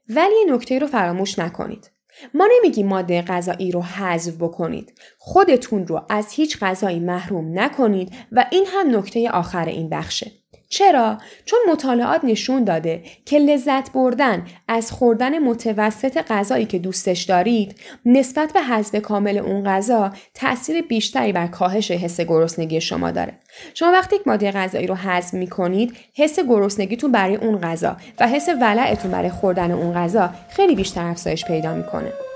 ولی 0.08 0.34
یه 0.46 0.54
نکته 0.54 0.78
رو 0.78 0.86
فراموش 0.86 1.38
نکنید. 1.38 1.90
ما 2.34 2.48
نمیگیم 2.56 2.86
ماده 2.86 3.22
غذایی 3.22 3.70
رو 3.70 3.82
حذف 3.82 4.36
بکنید. 4.36 4.92
خودتون 5.18 5.86
رو 5.86 6.06
از 6.10 6.32
هیچ 6.32 6.58
غذایی 6.58 7.00
محروم 7.00 7.58
نکنید 7.58 8.12
و 8.32 8.44
این 8.50 8.66
هم 8.66 8.96
نکته 8.96 9.30
آخر 9.30 9.64
این 9.64 9.88
بخشه. 9.88 10.32
چرا؟ 10.68 11.18
چون 11.44 11.58
مطالعات 11.72 12.24
نشون 12.24 12.64
داده 12.64 13.02
که 13.24 13.38
لذت 13.38 13.92
بردن 13.92 14.46
از 14.68 14.92
خوردن 14.92 15.38
متوسط 15.38 16.24
غذایی 16.30 16.64
که 16.64 16.78
دوستش 16.78 17.22
دارید 17.22 17.80
نسبت 18.06 18.52
به 18.52 18.60
حذف 18.60 19.02
کامل 19.02 19.38
اون 19.38 19.64
غذا 19.64 20.12
تاثیر 20.34 20.82
بیشتری 20.82 21.32
بر 21.32 21.46
کاهش 21.46 21.90
حس 21.90 22.20
گرسنگی 22.20 22.80
شما 22.80 23.10
داره. 23.10 23.32
شما 23.74 23.92
وقتی 23.92 24.16
یک 24.16 24.22
ماده 24.26 24.50
غذایی 24.50 24.86
رو 24.86 24.94
حذف 24.94 25.34
می‌کنید 25.34 25.96
حس 26.16 26.40
گرسنگیتون 26.40 27.12
برای 27.12 27.36
اون 27.36 27.60
غذا 27.60 27.96
و 28.20 28.28
حس 28.28 28.48
ولعتون 28.48 29.10
برای 29.10 29.30
خوردن 29.30 29.70
اون 29.70 29.94
غذا 29.94 30.30
خیلی 30.50 30.74
بیشتر 30.74 31.04
افزایش 31.04 31.44
پیدا 31.44 31.74
می‌کنه. 31.74 32.27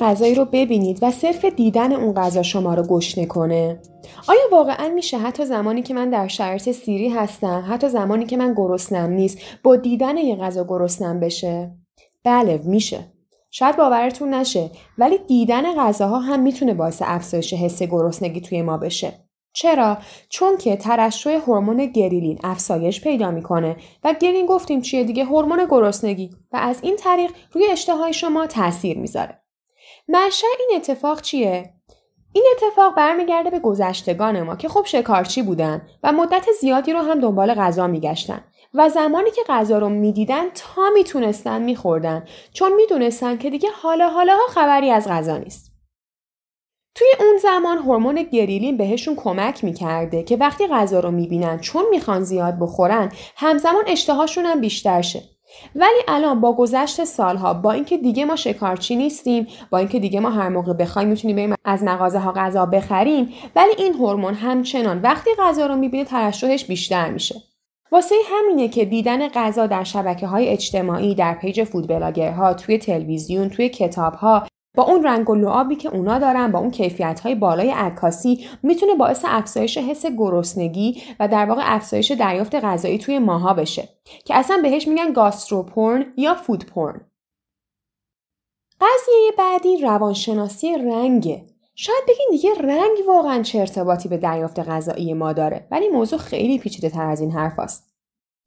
غذایی 0.00 0.34
رو 0.34 0.44
ببینید 0.44 0.98
و 1.02 1.10
صرف 1.10 1.44
دیدن 1.44 1.92
اون 1.92 2.14
غذا 2.14 2.42
شما 2.42 2.74
رو 2.74 2.82
گشنه 2.82 3.26
کنه. 3.26 3.80
آیا 4.28 4.40
واقعا 4.52 4.88
میشه 4.88 5.18
حتی 5.18 5.44
زمانی 5.44 5.82
که 5.82 5.94
من 5.94 6.10
در 6.10 6.28
شرایط 6.28 6.70
سیری 6.70 7.08
هستم 7.08 7.64
حتی 7.68 7.88
زمانی 7.88 8.26
که 8.26 8.36
من 8.36 8.54
گرسنم 8.54 9.10
نیست 9.10 9.38
با 9.62 9.76
دیدن 9.76 10.16
یه 10.16 10.36
غذا 10.36 10.64
گرسنم 10.64 11.20
بشه؟ 11.20 11.70
بله 12.24 12.60
میشه. 12.64 12.98
شاید 13.50 13.76
باورتون 13.76 14.34
نشه 14.34 14.70
ولی 14.98 15.18
دیدن 15.18 15.74
غذاها 15.74 16.18
هم 16.18 16.40
می‌تونه 16.40 16.74
باعث 16.74 17.02
افزایش 17.04 17.54
حس 17.54 17.82
گرسنگی 17.82 18.40
توی 18.40 18.62
ما 18.62 18.76
بشه. 18.76 19.12
چرا؟ 19.52 19.98
چون 20.28 20.56
که 20.56 20.76
ترشح 20.76 21.30
هورمون 21.30 21.86
گریلین 21.86 22.38
افزایش 22.44 23.00
پیدا 23.00 23.30
می‌کنه 23.30 23.76
و 24.04 24.14
گرین 24.20 24.46
گفتیم 24.46 24.80
چیه 24.80 25.04
دیگه؟ 25.04 25.24
هورمون 25.24 25.66
گرسنگی 25.70 26.30
و 26.52 26.56
از 26.56 26.78
این 26.82 26.96
طریق 26.96 27.30
روی 27.52 27.66
اشتهای 27.66 28.12
شما 28.12 28.46
تاثیر 28.46 28.98
می‌ذاره. 28.98 29.43
منشأ 30.08 30.46
این 30.58 30.70
اتفاق 30.76 31.20
چیه؟ 31.20 31.74
این 32.32 32.44
اتفاق 32.56 32.94
برمیگرده 32.94 33.50
به 33.50 33.58
گذشتگان 33.58 34.42
ما 34.42 34.56
که 34.56 34.68
خب 34.68 34.84
شکارچی 34.86 35.42
بودن 35.42 35.86
و 36.02 36.12
مدت 36.12 36.46
زیادی 36.60 36.92
رو 36.92 37.00
هم 37.00 37.20
دنبال 37.20 37.54
غذا 37.54 37.86
میگشتن 37.86 38.44
و 38.74 38.88
زمانی 38.88 39.30
که 39.30 39.42
غذا 39.48 39.78
رو 39.78 39.88
می‌دیدن 39.88 40.50
تا 40.50 40.90
می‌تونستن 40.94 41.62
میخوردن 41.62 42.24
چون 42.52 42.72
می‌دونستن 42.72 43.36
که 43.36 43.50
دیگه 43.50 43.68
حالا 43.82 44.08
حالا 44.08 44.38
خبری 44.48 44.90
از 44.90 45.08
غذا 45.08 45.38
نیست. 45.38 45.72
توی 46.94 47.08
اون 47.20 47.36
زمان 47.36 47.78
هورمون 47.78 48.22
گریلین 48.22 48.76
بهشون 48.76 49.16
کمک 49.16 49.64
می‌کرده 49.64 50.22
که 50.22 50.36
وقتی 50.36 50.66
غذا 50.66 51.00
رو 51.00 51.10
می‌بینن 51.10 51.58
چون 51.58 51.84
می‌خوان 51.90 52.22
زیاد 52.22 52.58
بخورن 52.60 53.12
همزمان 53.36 53.84
اشتهاشون 53.86 54.46
هم 54.46 54.60
بیشتر 54.60 55.02
شه 55.02 55.22
ولی 55.74 56.00
الان 56.08 56.40
با 56.40 56.52
گذشت 56.52 57.04
سالها 57.04 57.54
با 57.54 57.72
اینکه 57.72 57.98
دیگه 57.98 58.24
ما 58.24 58.36
شکارچی 58.36 58.96
نیستیم 58.96 59.46
با 59.70 59.78
اینکه 59.78 59.98
دیگه 59.98 60.20
ما 60.20 60.30
هر 60.30 60.48
موقع 60.48 60.72
بخوایم 60.72 61.08
می‌تونیم 61.08 61.36
بریم 61.36 61.54
از 61.64 61.82
مغازه 61.82 62.18
ها 62.18 62.32
غذا 62.32 62.66
بخریم 62.66 63.32
ولی 63.56 63.72
این 63.78 63.94
هورمون 63.94 64.34
همچنان 64.34 65.02
وقتی 65.02 65.30
غذا 65.38 65.66
رو 65.66 65.76
می‌بینه 65.76 66.04
ترشحش 66.04 66.64
بیشتر 66.64 67.10
میشه. 67.10 67.34
واسه 67.92 68.14
همینه 68.30 68.68
که 68.68 68.84
دیدن 68.84 69.28
غذا 69.28 69.66
در 69.66 69.84
شبکه 69.84 70.26
های 70.26 70.48
اجتماعی 70.48 71.14
در 71.14 71.34
page 71.34 71.64
food 71.64 71.88
blogger 71.88 72.46
ها 72.46 72.54
توی 72.54 72.78
تلویزیون 72.78 73.48
توی 73.48 73.68
کتاب 73.68 74.14
ها 74.14 74.46
با 74.74 74.82
اون 74.82 75.02
رنگ 75.02 75.30
و 75.30 75.34
لعابی 75.34 75.76
که 75.76 75.88
اونا 75.88 76.18
دارن 76.18 76.52
با 76.52 76.58
اون 76.58 76.70
کیفیت 76.70 77.20
های 77.20 77.34
بالای 77.34 77.70
عکاسی 77.70 78.46
می‌تونه 78.62 78.94
باعث 78.94 79.24
افزایش 79.28 79.78
حس 79.78 80.06
گرسنگی 80.06 81.02
و 81.20 81.28
در 81.28 81.46
واقع 81.46 81.62
افزایش 81.64 82.10
دریافت 82.12 82.54
غذایی 82.54 82.98
توی 82.98 83.18
ماها 83.18 83.54
بشه 83.54 83.88
که 84.24 84.36
اصلا 84.36 84.60
بهش 84.62 84.88
میگن 84.88 85.12
گاستروپورن 85.12 86.04
یا 86.16 86.34
فود 86.34 86.66
پورن. 86.66 87.00
قضیه 88.80 89.30
بعدی 89.38 89.76
روانشناسی 89.82 90.76
رنگه. 90.76 91.44
شاید 91.74 92.02
بگین 92.08 92.28
دیگه 92.30 92.54
رنگ 92.54 92.98
واقعا 93.08 93.42
چه 93.42 93.58
ارتباطی 93.58 94.08
به 94.08 94.16
دریافت 94.16 94.58
غذایی 94.58 95.14
ما 95.14 95.32
داره 95.32 95.66
ولی 95.70 95.88
موضوع 95.88 96.18
خیلی 96.18 96.58
پیچیده 96.58 96.90
تر 96.90 97.06
از 97.06 97.20
این 97.20 97.32
حرف 97.32 97.58
است. 97.58 97.94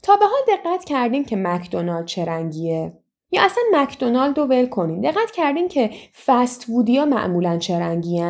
تا 0.04 0.16
به 0.16 0.26
حال 0.26 0.58
دقت 0.58 0.86
کردیم 0.86 1.26
که 1.26 1.36
مکدونالد 1.36 2.06
چه 2.06 2.26
رنگیه؟ 2.26 2.94
یا 3.32 3.44
اصلا 3.44 3.64
مکدونالد 3.74 4.38
رو 4.40 4.46
ول 4.46 4.66
کنین. 4.66 5.02
دقت 5.02 5.32
کردین 5.32 5.68
که 5.68 5.90
فست 6.26 6.70
ها 6.70 7.06
معمولا 7.06 7.58
چه 7.58 7.80
رنگی؟ 7.80 8.24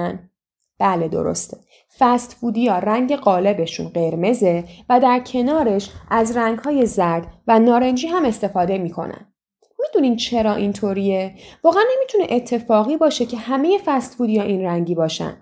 بله 0.79 1.07
درسته. 1.07 1.57
فست 1.99 2.43
ها 2.43 2.79
رنگ 2.79 3.15
قالبشون 3.15 3.87
قرمزه 3.87 4.63
و 4.89 4.99
در 4.99 5.19
کنارش 5.19 5.89
از 6.09 6.37
رنگ 6.37 6.59
های 6.59 6.85
زرد 6.85 7.27
و 7.47 7.59
نارنجی 7.59 8.07
هم 8.07 8.25
استفاده 8.25 8.77
می‌کنن. 8.77 9.33
می‌دونین 9.79 10.15
چرا 10.15 10.55
اینطوریه؟ 10.55 11.35
واقعا 11.63 11.83
نمی‌تونه 11.95 12.27
اتفاقی 12.29 12.97
باشه 12.97 13.25
که 13.25 13.37
همه 13.37 13.77
فست 13.85 14.21
ها 14.21 14.25
این 14.25 14.61
رنگی 14.61 14.95
باشن. 14.95 15.37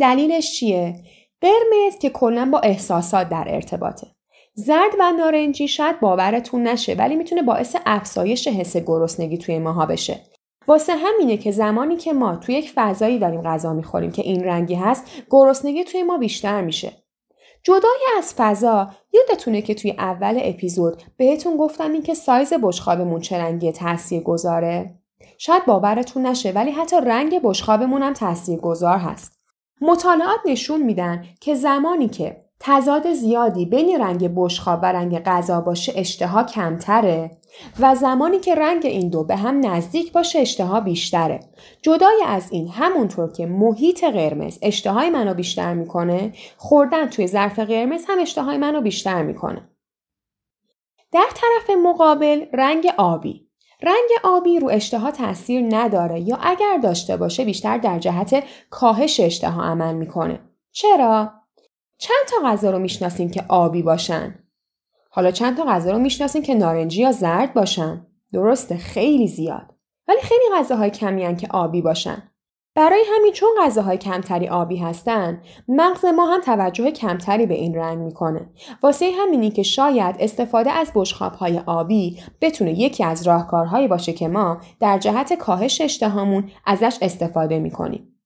دلیلش 0.00 0.52
چیه؟ 0.52 0.94
قرمز 1.40 1.98
که 2.00 2.10
کلا 2.10 2.48
با 2.52 2.58
احساسات 2.58 3.28
در 3.28 3.44
ارتباطه. 3.48 4.06
زرد 4.60 4.92
و 4.98 5.12
نارنجی 5.12 5.68
شاید 5.68 6.00
باورتون 6.00 6.62
نشه 6.62 6.94
ولی 6.94 7.16
می‌تونه 7.16 7.42
باعث 7.42 7.76
افزایش 7.86 8.48
حس 8.48 8.76
گرسنگی 8.76 9.38
توی 9.38 9.58
ماها 9.58 9.86
بشه. 9.86 10.20
واسه 10.68 10.92
همینه 10.96 11.36
که 11.36 11.50
زمانی 11.50 11.96
که 11.96 12.12
ما 12.12 12.36
توی 12.36 12.54
یک 12.54 12.72
فضایی 12.74 13.18
داریم 13.18 13.42
غذا 13.42 13.72
می‌خوریم 13.72 14.12
که 14.12 14.22
این 14.22 14.44
رنگی 14.44 14.74
هست 14.74 15.04
گرسنگی 15.30 15.84
توی 15.84 16.02
ما 16.02 16.18
بیشتر 16.18 16.60
میشه. 16.60 16.92
جدای 17.62 18.00
از 18.18 18.34
فضا 18.36 18.90
یادتونه 19.12 19.62
که 19.62 19.74
توی 19.74 19.90
اول 19.90 20.40
اپیزود 20.42 21.02
بهتون 21.16 21.56
گفتم 21.56 21.92
این 21.92 22.02
که 22.02 22.14
سایز 22.14 22.52
بشخابمون 22.52 23.20
چه 23.20 23.38
رنگی 23.38 23.72
تاثیر 23.72 24.22
گذاره؟ 24.22 24.94
شاید 25.38 25.66
باورتون 25.66 26.26
نشه 26.26 26.52
ولی 26.52 26.70
حتی 26.70 26.96
رنگ 26.96 27.42
بشخابمون 27.42 28.02
هم 28.02 28.12
تاثیر 28.12 28.58
گذار 28.58 28.98
هست. 28.98 29.40
مطالعات 29.80 30.40
نشون 30.46 30.82
میدن 30.82 31.24
که 31.40 31.54
زمانی 31.54 32.08
که 32.08 32.47
تضاد 32.60 33.12
زیادی 33.12 33.66
بین 33.66 34.00
رنگ 34.00 34.34
بشخاب 34.34 34.80
و 34.82 34.86
رنگ 34.86 35.18
غذا 35.18 35.60
باشه 35.60 35.92
اشتها 35.96 36.44
کمتره 36.44 37.30
و 37.80 37.94
زمانی 37.94 38.38
که 38.38 38.54
رنگ 38.54 38.86
این 38.86 39.08
دو 39.08 39.24
به 39.24 39.36
هم 39.36 39.66
نزدیک 39.66 40.12
باشه 40.12 40.38
اشتها 40.38 40.80
بیشتره 40.80 41.40
جدای 41.82 42.22
از 42.26 42.48
این 42.52 42.68
همونطور 42.68 43.32
که 43.32 43.46
محیط 43.46 44.04
قرمز 44.04 44.58
اشتهای 44.62 45.10
منو 45.10 45.34
بیشتر 45.34 45.74
می‌کنه 45.74 46.32
خوردن 46.56 47.08
توی 47.08 47.26
ظرف 47.26 47.58
قرمز 47.58 48.04
هم 48.08 48.18
اشتهای 48.20 48.58
منو 48.58 48.80
بیشتر 48.80 49.22
می‌کنه 49.22 49.68
در 51.12 51.28
طرف 51.34 51.76
مقابل 51.76 52.46
رنگ 52.52 52.86
آبی 52.96 53.48
رنگ 53.82 54.08
آبی 54.24 54.58
رو 54.58 54.68
اشتها 54.68 55.10
تاثیر 55.10 55.64
نداره 55.70 56.20
یا 56.20 56.36
اگر 56.42 56.78
داشته 56.82 57.16
باشه 57.16 57.44
بیشتر 57.44 57.78
در 57.78 57.98
جهت 57.98 58.44
کاهش 58.70 59.20
اشتها 59.20 59.62
عمل 59.62 59.94
می‌کنه. 59.94 60.40
چرا؟ 60.72 61.37
چند 61.98 62.26
تا 62.28 62.48
غذا 62.48 62.70
رو 62.70 62.78
می‌شناسیم 62.78 63.30
که 63.30 63.44
آبی 63.48 63.82
باشن؟ 63.82 64.34
حالا 65.10 65.30
چند 65.30 65.56
تا 65.56 65.64
غذا 65.64 65.90
رو 65.92 65.98
می‌شناسیم 65.98 66.42
که 66.42 66.54
نارنجی 66.54 67.02
یا 67.02 67.12
زرد 67.12 67.54
باشن؟ 67.54 68.06
درسته 68.32 68.76
خیلی 68.76 69.28
زیاد. 69.28 69.74
ولی 70.08 70.20
خیلی 70.20 70.44
غذاهای 70.54 70.90
کمی 70.90 71.36
که 71.36 71.48
آبی 71.50 71.82
باشن. 71.82 72.22
برای 72.74 73.02
همین 73.14 73.32
چون 73.32 73.48
غذاهای 73.60 73.98
کمتری 73.98 74.48
آبی 74.48 74.76
هستن 74.76 75.42
مغز 75.68 76.04
ما 76.04 76.26
هم 76.26 76.40
توجه 76.40 76.90
کمتری 76.90 77.46
به 77.46 77.54
این 77.54 77.74
رنگ 77.74 77.98
می‌کنه 77.98 78.50
واسه 78.82 79.10
همینی 79.18 79.50
که 79.50 79.62
شاید 79.62 80.16
استفاده 80.18 80.70
از 80.70 80.92
های 81.38 81.60
آبی 81.66 82.20
بتونه 82.40 82.80
یکی 82.80 83.04
از 83.04 83.26
راهکارهایی 83.26 83.88
باشه 83.88 84.12
که 84.12 84.28
ما 84.28 84.60
در 84.80 84.98
جهت 84.98 85.32
کاهش 85.32 85.80
اشتهامون 85.80 86.50
ازش 86.66 86.98
استفاده 87.02 87.58
می‌کنیم 87.58 88.17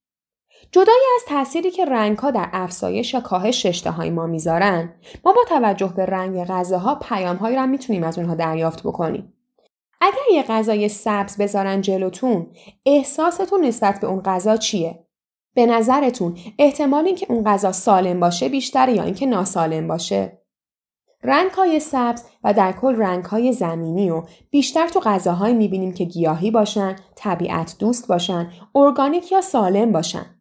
جدای 0.71 1.03
از 1.17 1.25
تأثیری 1.27 1.71
که 1.71 1.85
رنگها 1.85 2.31
در 2.31 2.49
افزایش 2.53 3.15
یا 3.15 3.21
کاهش 3.21 3.67
اشتهای 3.67 4.11
ما 4.11 4.27
می‌ذارن 4.27 4.95
ما 5.25 5.33
با 5.33 5.45
توجه 5.49 5.93
به 5.97 6.07
رنگ 6.07 6.45
غذاها 6.45 6.95
پیامهایی 6.95 7.57
را 7.57 7.67
می‌تونیم 7.67 8.05
از 8.05 8.19
اونها 8.19 8.35
دریافت 8.35 8.83
بکنیم. 8.83 9.33
اگر 10.01 10.33
یه 10.33 10.43
غذای 10.43 10.89
سبز 10.89 11.37
بذارن 11.37 11.81
جلوتون 11.81 12.47
احساستون 12.87 13.65
نسبت 13.65 14.01
به 14.01 14.07
اون 14.07 14.23
غذا 14.23 14.57
چیه؟ 14.57 15.07
به 15.55 15.67
نظرتون 15.67 16.37
احتمال 16.59 17.07
اینکه 17.07 17.27
اون 17.29 17.45
غذا 17.45 17.73
سالم 17.73 18.21
باشه 18.21 18.49
بیشتره 18.49 18.93
یا 18.93 19.03
اینکه 19.03 19.27
ناسالم 19.27 19.89
باشه؟ 19.89 20.43
رنگ 21.23 21.51
های 21.51 21.81
سبز 21.81 22.25
و 22.45 22.55
در 22.55 22.73
کل 22.73 22.97
رنگ 22.97 23.25
های 23.25 23.53
زمینی 23.53 24.11
و 24.11 24.23
بیشتر 24.51 24.89
تو 24.89 25.01
غذاهایی 25.01 25.55
می‌بینیم 25.55 25.95
که 25.95 26.05
گیاهی 26.05 26.51
باشن، 26.51 26.97
طبیعت 27.15 27.77
دوست 27.79 28.09
باشن، 28.09 28.51
ارگانیک 28.75 29.33
یا 29.33 29.41
سالم 29.41 29.93
باشن. 29.93 30.32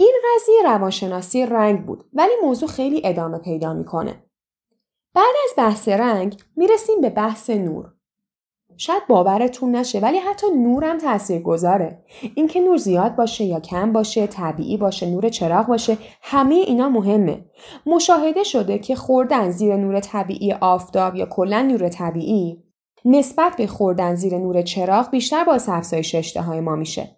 این 0.00 0.14
قضیه 0.24 0.62
روانشناسی 0.64 1.46
رنگ 1.46 1.86
بود 1.86 2.04
ولی 2.12 2.32
موضوع 2.42 2.68
خیلی 2.68 3.02
ادامه 3.04 3.38
پیدا 3.38 3.74
می‌کنه. 3.74 4.22
بعد 5.14 5.34
از 5.44 5.54
بحث 5.56 5.88
رنگ 5.88 6.36
می‌رسیم 6.56 7.00
به 7.00 7.10
بحث 7.10 7.50
نور. 7.50 7.92
شاید 8.76 9.06
باورتون 9.08 9.76
نشه 9.76 10.00
ولی 10.00 10.18
حتی 10.18 10.46
نورم 10.50 10.98
تأثیر 10.98 11.42
گذاره. 11.42 12.04
اینکه 12.34 12.60
نور 12.60 12.76
زیاد 12.76 13.16
باشه 13.16 13.44
یا 13.44 13.60
کم 13.60 13.92
باشه، 13.92 14.26
طبیعی 14.26 14.76
باشه، 14.76 15.10
نور 15.10 15.28
چراغ 15.28 15.66
باشه، 15.66 15.98
همه 16.22 16.54
اینا 16.54 16.88
مهمه. 16.88 17.44
مشاهده 17.86 18.42
شده 18.42 18.78
که 18.78 18.96
خوردن 18.96 19.50
زیر 19.50 19.76
نور 19.76 20.00
طبیعی 20.00 20.52
آفتاب 20.52 21.16
یا 21.16 21.26
کلا 21.26 21.62
نور 21.62 21.88
طبیعی 21.88 22.62
نسبت 23.04 23.56
به 23.56 23.66
خوردن 23.66 24.14
زیر 24.14 24.38
نور 24.38 24.62
چراغ 24.62 25.10
بیشتر 25.10 25.44
باعث 25.44 25.68
افزایش 25.68 26.14
اشتهای 26.14 26.60
ما 26.60 26.76
میشه. 26.76 27.17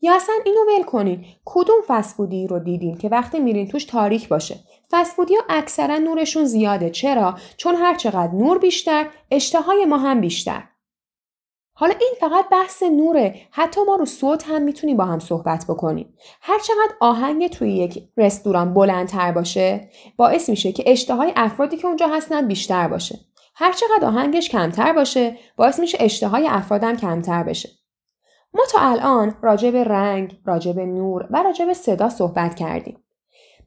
یا 0.00 0.14
اصلا 0.14 0.34
اینو 0.44 0.60
ول 0.60 0.84
کنین. 0.84 1.24
کدوم 1.44 1.80
فسفودی 1.88 2.46
رو 2.46 2.58
دیدین 2.58 2.98
که 2.98 3.08
وقتی 3.08 3.40
میرین 3.40 3.68
توش 3.68 3.84
تاریک 3.84 4.28
باشه؟ 4.28 4.56
فسفودی 4.90 5.34
ها 5.34 5.42
اکثرا 5.48 5.98
نورشون 5.98 6.44
زیاده. 6.44 6.90
چرا؟ 6.90 7.34
چون 7.56 7.74
هر 7.74 7.94
چقدر 7.94 8.32
نور 8.32 8.58
بیشتر 8.58 9.06
اشتهای 9.30 9.84
ما 9.84 9.98
هم 9.98 10.20
بیشتر. 10.20 10.62
حالا 11.72 11.94
این 12.00 12.12
فقط 12.20 12.48
بحث 12.48 12.82
نوره. 12.82 13.34
حتی 13.50 13.80
ما 13.86 13.96
رو 13.96 14.06
صوت 14.06 14.44
هم 14.48 14.62
می‌تونیم 14.62 14.96
با 14.96 15.04
هم 15.04 15.18
صحبت 15.18 15.64
بکنیم 15.68 16.14
هر 16.40 16.58
چقدر 16.58 16.94
آهنگ 17.00 17.48
توی 17.48 17.72
یک 17.72 18.08
رستوران 18.16 18.74
بلندتر 18.74 19.32
باشه 19.32 19.90
باعث 20.16 20.48
میشه 20.48 20.72
که 20.72 20.84
اشتهای 20.86 21.32
افرادی 21.36 21.76
که 21.76 21.86
اونجا 21.86 22.08
هستن 22.08 22.48
بیشتر 22.48 22.88
باشه. 22.88 23.18
هر 23.54 23.72
چقدر 23.72 24.06
آهنگش 24.06 24.48
کمتر 24.48 24.92
باشه 24.92 25.36
باعث 25.56 25.80
میشه 25.80 25.98
اشتهای 26.00 26.46
افرادم 26.46 26.96
کمتر 26.96 27.42
بشه. 27.42 27.79
ما 28.54 28.62
تا 28.72 28.78
الان 28.80 29.34
راجع 29.42 29.70
به 29.70 29.84
رنگ، 29.84 30.40
راجع 30.44 30.72
به 30.72 30.86
نور 30.86 31.26
و 31.30 31.42
راجع 31.42 31.64
به 31.64 31.74
صدا 31.74 32.08
صحبت 32.08 32.54
کردیم. 32.54 33.04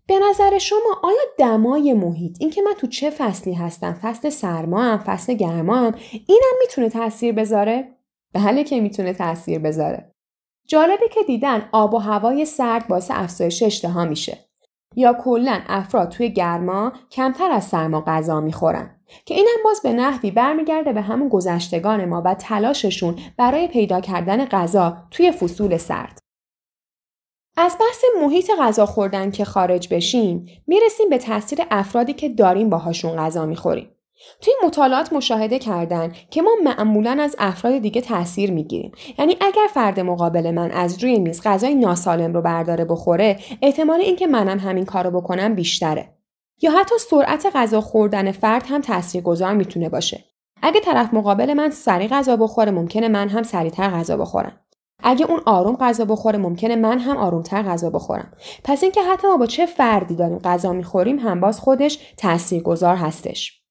به 0.07 0.19
نظر 0.29 0.57
شما 0.57 0.99
آیا 1.03 1.21
دمای 1.37 1.93
محیط 1.93 2.37
اینکه 2.39 2.61
من 2.61 2.73
تو 2.73 2.87
چه 2.87 3.09
فصلی 3.09 3.53
هستم 3.53 3.93
فصل 4.01 4.29
سرما 4.29 4.83
هم 4.83 4.97
فصل 4.97 5.33
گرما 5.33 5.77
هم 5.77 5.95
اینم 6.27 6.53
می‌تونه 6.59 6.89
تاثیر 6.89 7.33
بذاره؟ 7.33 7.97
بله 8.33 8.63
که 8.63 8.81
می‌تونه 8.81 9.13
تاثیر 9.13 9.59
بذاره. 9.59 10.11
جالبه 10.67 11.07
که 11.07 11.23
دیدن 11.27 11.69
آب 11.71 11.93
و 11.93 11.97
هوای 11.97 12.45
سرد 12.45 12.87
باعث 12.87 13.11
افزایش 13.13 13.63
اشتها 13.63 14.05
میشه. 14.05 14.37
یا 14.95 15.13
کلا 15.13 15.61
افراد 15.67 16.09
توی 16.09 16.29
گرما 16.29 16.93
کمتر 17.11 17.51
از 17.51 17.63
سرما 17.63 18.03
غذا 18.07 18.41
می‌خورن 18.41 18.99
که 19.25 19.35
اینم 19.35 19.57
باز 19.63 19.81
به 19.83 19.93
نحوی 19.93 20.31
برمیگرده 20.31 20.93
به 20.93 21.01
همون 21.01 21.29
گذشتگان 21.29 22.05
ما 22.05 22.21
و 22.25 22.35
تلاششون 22.35 23.15
برای 23.37 23.67
پیدا 23.67 24.01
کردن 24.01 24.45
غذا 24.45 24.97
توی 25.11 25.31
فصول 25.31 25.77
سرد. 25.77 26.19
از 27.57 27.77
بحث 27.79 28.03
محیط 28.23 28.51
غذا 28.59 28.85
خوردن 28.85 29.31
که 29.31 29.45
خارج 29.45 29.93
بشیم 29.93 30.45
می‌رسیم 30.67 31.09
به 31.09 31.17
تاثیر 31.17 31.59
افرادی 31.71 32.13
که 32.13 32.29
داریم 32.29 32.69
باهاشون 32.69 33.15
غذا 33.15 33.45
می‌خوریم. 33.45 33.92
توی 34.41 34.53
مطالعات 34.65 35.13
مشاهده 35.13 35.59
کردن 35.59 36.11
که 36.29 36.41
ما 36.41 36.51
معمولا 36.63 37.17
از 37.19 37.35
افراد 37.39 37.77
دیگه 37.77 38.01
تاثیر 38.01 38.51
می‌گیریم. 38.51 38.91
یعنی 39.19 39.37
اگر 39.41 39.67
فرد 39.73 39.99
مقابل 39.99 40.51
من 40.51 40.71
از 40.71 41.03
روی 41.03 41.19
میز 41.19 41.41
غذای 41.43 41.75
ناسالم 41.75 42.33
رو 42.33 42.41
برداره 42.41 42.85
بخوره 42.85 43.39
احتمال 43.61 43.99
اینکه 43.99 44.27
منم 44.27 44.59
همین 44.59 44.85
کارو 44.85 45.11
بکنم 45.21 45.55
بیشتره. 45.55 46.09
یا 46.61 46.71
حتی 46.71 46.95
سرعت 47.09 47.51
غذا 47.55 47.81
خوردن 47.81 48.31
فرد 48.31 48.63
هم 48.67 48.81
تاثیرگذار 48.81 49.53
می‌تونه 49.53 49.89
باشه. 49.89 50.23
اگه 50.61 50.79
طرف 50.79 51.13
مقابل 51.13 51.53
من 51.53 51.69
سریع 51.69 52.07
غذا 52.07 52.35
بخوره 52.35 52.71
ممکنه 52.71 53.07
من 53.07 53.29
هم 53.29 53.43
سریعتر 53.43 53.89
غذا 53.89 54.17
بخورم. 54.17 54.59
اگه 55.03 55.25
اون 55.25 55.41
آروم 55.45 55.75
غذا 55.75 56.05
بخوره 56.05 56.37
ممکنه 56.37 56.75
من 56.75 56.99
هم 56.99 57.17
آرومتر 57.17 57.63
غذا 57.63 57.89
بخورم. 57.89 58.31
پس 58.63 58.83
اینکه 58.83 59.01
حتی 59.03 59.27
ما 59.27 59.37
با 59.37 59.45
چه 59.45 59.65
فردی 59.65 60.15
داریم 60.15 60.37
غذا 60.37 60.73
می‌خوریم 60.73 61.19
هم 61.19 61.39
باز 61.39 61.59
خودش 61.59 61.99
تاثیرگذار 62.17 62.95
هستش. 62.95 63.62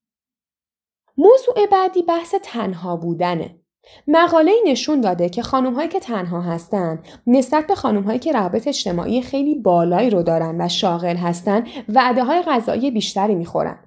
موضوع 1.17 1.67
بعدی 1.67 2.03
بحث 2.03 2.35
تنها 2.43 2.97
بودنه 2.97 3.63
مقاله 4.09 4.53
نشون 4.67 5.01
داده 5.01 5.29
که 5.29 5.43
خانم 5.43 5.75
هایی 5.75 5.89
که 5.89 6.01
تنها 6.01 6.41
هستن 6.41 7.03
نسبت 7.27 7.67
به 7.67 7.75
خانم 7.75 8.03
هایی 8.03 8.19
که 8.19 8.33
روابط 8.33 8.69
اجتماعی 8.69 9.23
خیلی 9.23 9.55
بالایی 9.55 10.11
رو 10.11 10.23
دارن 10.23 10.61
و 10.61 10.69
شاغل 10.69 11.17
هستن 11.17 11.67
وعده 11.89 12.25
های 12.25 12.43
غذایی 12.43 12.91
بیشتری 12.91 13.35
می‌خورن. 13.35 13.79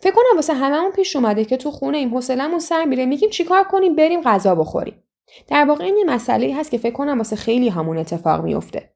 فکر 0.00 0.14
کنم 0.14 0.36
واسه 0.36 0.54
هممون 0.54 0.92
پیش 0.92 1.16
اومده 1.16 1.44
که 1.44 1.56
تو 1.56 1.70
خونه 1.70 1.98
این 1.98 2.10
حوصلمون 2.10 2.58
سر 2.58 2.84
میره 2.84 3.06
میگیم 3.06 3.30
چیکار 3.30 3.64
کنیم 3.64 3.96
بریم 3.96 4.20
غذا 4.20 4.54
بخوریم. 4.54 5.02
در 5.48 5.64
واقع 5.64 5.84
این 5.84 5.96
یه 5.96 6.04
مسئله 6.04 6.54
هست 6.56 6.70
که 6.70 6.78
فکر 6.78 6.92
کنم 6.92 7.18
واسه 7.18 7.36
خیلیامون 7.36 7.98
اتفاق 7.98 8.44
میفته. 8.44 8.94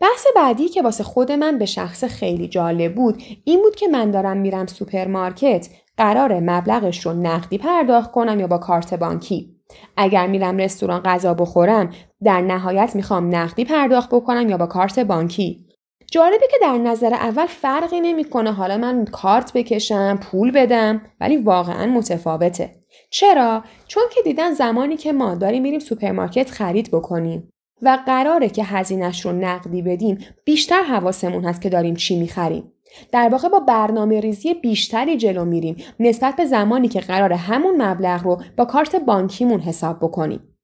بحث 0.00 0.26
بعدی 0.36 0.68
که 0.68 0.82
واسه 0.82 1.04
خود 1.04 1.32
من 1.32 1.58
به 1.58 1.66
شخصه 1.66 2.04
خیلی 2.04 2.48
جالب 2.48 2.94
بود 2.94 3.22
این 3.44 3.62
بود 3.62 3.76
که 3.76 3.88
من 3.88 4.10
دارم 4.10 4.36
میرم 4.36 4.66
سوپرمارکت 4.66 5.68
قراره 5.98 6.40
مبلغش 6.40 7.06
رو 7.06 7.12
نقدی 7.12 7.58
پرداخت 7.58 8.10
کنم 8.10 8.40
یا 8.40 8.46
با 8.46 8.58
کارت 8.58 8.94
بانکی. 8.94 9.54
اگر 9.96 10.26
میرم 10.26 10.56
رستوران 10.56 11.00
غذا 11.00 11.34
بخورم 11.34 11.90
در 12.24 12.40
نهایت 12.40 12.96
می‌خوام 12.96 13.36
نقدی 13.36 13.64
پرداخت 13.64 14.14
بکنم 14.14 14.48
یا 14.48 14.56
با 14.56 14.66
کارت 14.66 14.98
بانکی. 14.98 15.64
جالبه 16.10 16.46
که 16.50 16.56
در 16.60 16.78
نظر 16.78 17.14
اول 17.14 17.46
فرقی 17.46 18.00
نمی‌کنه. 18.00 18.52
حالا 18.52 18.76
من 18.78 19.04
کارت 19.04 19.52
بکشم 19.52 20.18
پول 20.22 20.50
بدم 20.50 21.00
ولی 21.20 21.36
واقعا 21.36 21.86
متفاوته. 21.86 22.74
چرا؟ 23.10 23.64
چون 23.86 24.02
که 24.14 24.22
دیدن 24.22 24.52
زمانی 24.52 24.96
که 24.96 25.12
ما 25.12 25.34
داریم 25.34 25.62
میریم 25.62 25.80
سوپرمارکت 25.80 26.50
خرید 26.50 26.90
بکنیم 26.90 27.48
و 27.82 27.98
قراره 28.06 28.48
که 28.48 28.64
هزینش 28.64 29.24
رو 29.26 29.32
نقدی 29.32 29.82
بدیم 29.82 30.18
بیشتر 30.44 30.82
حواسمون 30.82 31.44
هست 31.44 31.62
که 31.62 31.68
داریم 31.68 31.94
چی 31.94 32.18
می‌خریم. 32.18 32.72
در 33.12 33.28
واقع 33.28 33.48
با 33.48 33.60
برنامه 33.60 34.20
ریزی 34.20 34.54
بیشتری 34.54 35.16
جلو 35.16 35.44
میریم 35.44 35.76
نسبت 36.00 36.36
به 36.36 36.44
زمانی 36.44 36.88
که 36.88 37.00
قراره 37.00 37.32
همون 37.32 37.82
مبلغ 37.82 38.22
رو 38.24 38.42
با 38.56 38.64
کارت 38.64 38.96
بانکیمون 38.96 39.60
حساب 39.60 39.98
بکنیم. 39.98 40.54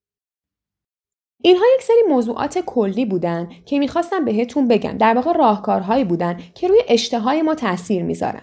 اینها 1.42 1.64
یک 1.74 1.82
سری 1.82 2.02
موضوعات 2.08 2.58
کلی 2.58 3.04
بودن 3.06 3.48
که 3.66 3.78
می‌خواستم 3.78 4.24
بهتون 4.24 4.68
بگم 4.68 4.96
در 4.98 5.14
واقع 5.14 5.32
راهکارهایی 5.32 6.04
بودن 6.04 6.40
که 6.54 6.68
روی 6.68 6.82
اشتهای 6.88 7.42
ما 7.42 7.54
تاثیر 7.54 8.02
می‌ذارن. 8.02 8.42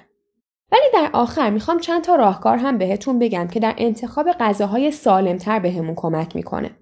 ولی 0.72 0.86
در 0.94 1.10
آخر 1.14 1.50
می‌خوام 1.50 1.80
چند 1.80 2.04
تا 2.04 2.16
راهکار 2.16 2.58
هم 2.58 2.78
بهتون 2.78 3.20
بگم 3.20 3.48
که 3.48 3.60
در 3.60 3.76
انتخاب 3.78 4.32
غذاهای 4.32 4.92
سالمتر 4.92 5.60
بهمون 5.60 5.96
کمک 5.96 6.36
می‌کنه. 6.36 6.78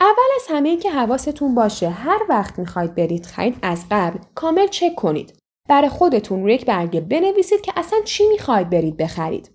اول 0.00 0.28
از 0.36 0.46
همه 0.48 0.68
این 0.68 0.78
که 0.78 0.90
حواستون 0.90 1.54
باشه 1.54 1.88
هر 1.88 2.20
وقت 2.28 2.58
می‌خواید 2.58 2.94
برید 2.94 3.26
خرید 3.26 3.56
از 3.62 3.84
قبل 3.90 4.18
کامل 4.34 4.66
چک 4.66 4.94
کنید 4.94 5.37
برای 5.68 5.88
خودتون 5.88 6.42
روی 6.42 6.54
یک 6.54 6.66
برگه 6.66 7.00
بنویسید 7.00 7.60
که 7.60 7.72
اصلا 7.76 7.98
چی 8.04 8.28
می‌خواید 8.28 8.70
برید 8.70 8.96
بخرید. 8.96 9.50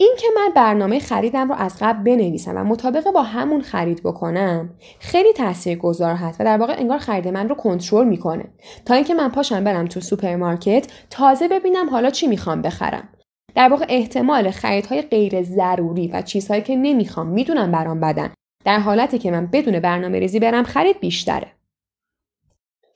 این 0.00 0.14
که 0.18 0.26
من 0.36 0.50
برنامه 0.56 0.98
خریدم 0.98 1.48
رو 1.48 1.54
از 1.54 1.76
قبل 1.80 2.02
بنویسم 2.02 2.56
و 2.56 2.64
مطابق 2.64 3.10
با 3.10 3.22
همون 3.22 3.60
خرید 3.60 4.02
بکنم 4.02 4.70
خیلی 4.98 5.32
تاثیرگذار 5.32 6.14
هست 6.14 6.40
و 6.40 6.44
در 6.44 6.58
واقع 6.58 6.74
انگار 6.78 6.98
خرید 6.98 7.28
من 7.28 7.48
رو 7.48 7.54
کنترل 7.54 8.06
می‌کنه. 8.06 8.44
تا 8.84 8.94
اینکه 8.94 9.14
من 9.14 9.28
پاشم 9.28 9.64
برم 9.64 9.86
تو 9.86 10.00
سوپرمارکت 10.00 10.86
تازه 11.10 11.48
ببینم 11.48 11.90
حالا 11.90 12.10
چی 12.10 12.26
می‌خوام 12.26 12.62
بخرم. 12.62 13.08
در 13.54 13.68
واقع 13.68 13.86
احتمال 13.88 14.50
خریدهای 14.50 15.02
غیر 15.02 15.42
ضروری 15.42 16.08
و 16.08 16.22
چیزهایی 16.22 16.62
که 16.62 16.76
نمی‌خوام 16.76 17.26
می‌دونم 17.26 17.72
برام 17.72 18.00
بدن. 18.00 18.30
در 18.64 18.78
حالتی 18.78 19.18
که 19.18 19.30
من 19.30 19.46
بدون 19.46 19.80
برنامه 19.80 20.18
ریزی 20.18 20.40
برم 20.40 20.64
خرید 20.64 21.00
بیشتره. 21.00 21.57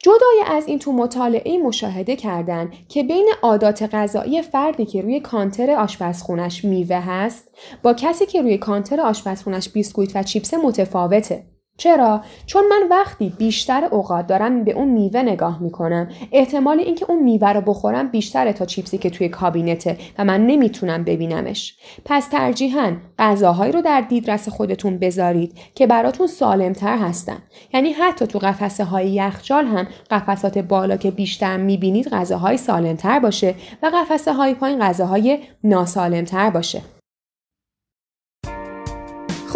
جدای 0.02 0.42
از 0.46 0.66
این 0.66 0.78
تو 0.78 0.92
مطالعه 0.92 1.58
مشاهده 1.58 2.16
کردن 2.16 2.70
که 2.88 3.02
بین 3.02 3.32
عادات 3.42 3.94
غذایی 3.94 4.42
فردی 4.42 4.86
که 4.86 5.02
روی 5.02 5.20
کانتر 5.20 5.70
آشپزخونش 5.70 6.64
میوه 6.64 6.96
هست 6.96 7.58
با 7.82 7.94
کسی 7.94 8.26
که 8.26 8.42
روی 8.42 8.58
کانتر 8.58 9.00
آشپزخونش 9.00 9.68
بیسکویت 9.68 10.16
و 10.16 10.22
چیپس 10.22 10.54
متفاوته. 10.54 11.46
چرا؟ 11.76 12.22
چون 12.46 12.64
من 12.70 12.88
وقتی 12.90 13.32
بیشتر 13.38 13.84
اوقات 13.84 14.26
دارم 14.26 14.64
به 14.64 14.72
اون 14.72 14.88
میوه 14.88 15.22
نگاه 15.22 15.62
می‌کنم. 15.62 16.08
احتمال 16.32 16.80
اینکه 16.80 17.06
اون 17.08 17.22
میوه 17.22 17.48
رو 17.48 17.60
بخورم 17.60 18.08
بیشتره 18.08 18.52
تا 18.52 18.64
چیپسی 18.64 18.98
که 18.98 19.10
توی 19.10 19.28
کابینته 19.28 19.98
و 20.18 20.24
من 20.24 20.46
نمی‌تونم 20.46 21.04
ببینمش. 21.04 21.76
پس 22.04 22.28
ترجیحاً 22.28 22.96
غذاهایی 23.18 23.72
رو 23.72 23.82
در 23.82 24.00
دیدرس 24.00 24.48
خودتون 24.48 24.98
بذارید 24.98 25.58
که 25.74 25.86
براتون 25.86 26.26
سالمتر 26.26 26.96
هستن. 26.96 27.38
یعنی 27.74 27.92
حتی 27.92 28.26
تو 28.26 28.38
قفسه 28.38 28.84
های 28.84 29.10
یخچال 29.10 29.66
هم 29.66 29.86
قفسات 30.10 30.58
بالا 30.58 30.96
که 30.96 31.10
بیشتر 31.10 31.56
می‌بینید 31.56 32.08
غذاهای 32.08 32.56
سالمتر 32.56 33.18
باشه 33.18 33.54
و 33.82 33.90
قفسه 33.94 34.32
های 34.32 34.54
پایین 34.54 34.80
غذاهای 34.80 35.38
ناسالمتر 35.64 36.50
باشه. 36.50 36.82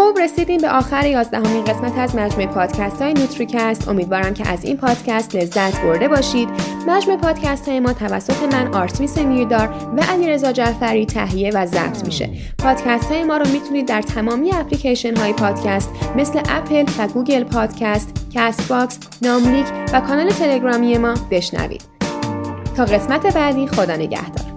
خب 0.06 0.18
رسیدیم 0.18 0.60
به 0.60 0.70
آخر 0.70 1.06
یازدهمین 1.06 1.64
قسمت 1.64 1.98
از 1.98 2.14
مجموعه 2.14 2.46
پادکست 2.46 3.02
های 3.02 3.14
Nutricast. 3.14 3.88
امیدوارم 3.88 4.34
که 4.34 4.48
از 4.48 4.64
این 4.64 4.76
پادکست 4.76 5.34
لذت 5.34 5.80
برده 5.80 6.08
باشید. 6.08 6.48
مجموعه 6.86 7.20
پادکست 7.20 7.68
های 7.68 7.80
ما 7.80 7.92
توسط 7.92 8.42
من 8.54 8.74
آرتمیس 8.74 9.18
میردار 9.18 9.68
و 9.96 10.02
علیرضا 10.12 10.52
جعفری 10.52 11.06
تهیه 11.06 11.50
و 11.54 11.66
ضبط 11.66 12.04
میشه. 12.04 12.30
پادکست 12.58 13.12
های 13.12 13.24
ما 13.24 13.36
رو 13.36 13.48
می‌تونید 13.48 13.88
در 13.88 14.02
تمامی 14.02 14.52
اپلیکیشن 14.52 15.16
های 15.16 15.32
پادکست 15.32 15.90
مثل 16.16 16.40
اپل 16.48 16.84
و 16.98 17.08
Google 17.08 17.44
Podcast 17.44 18.28
Castbox 18.34 18.98
ناملیک 19.22 19.66
و 19.92 20.00
کانال 20.00 20.30
تلگرامی 20.30 20.98
ما 20.98 21.14
بشنوید. 21.30 21.82
تا 22.76 22.84
قسمت 22.84 23.34
بعدی 23.34 23.66
خدا 23.66 23.96
نگهدار. 23.96 24.55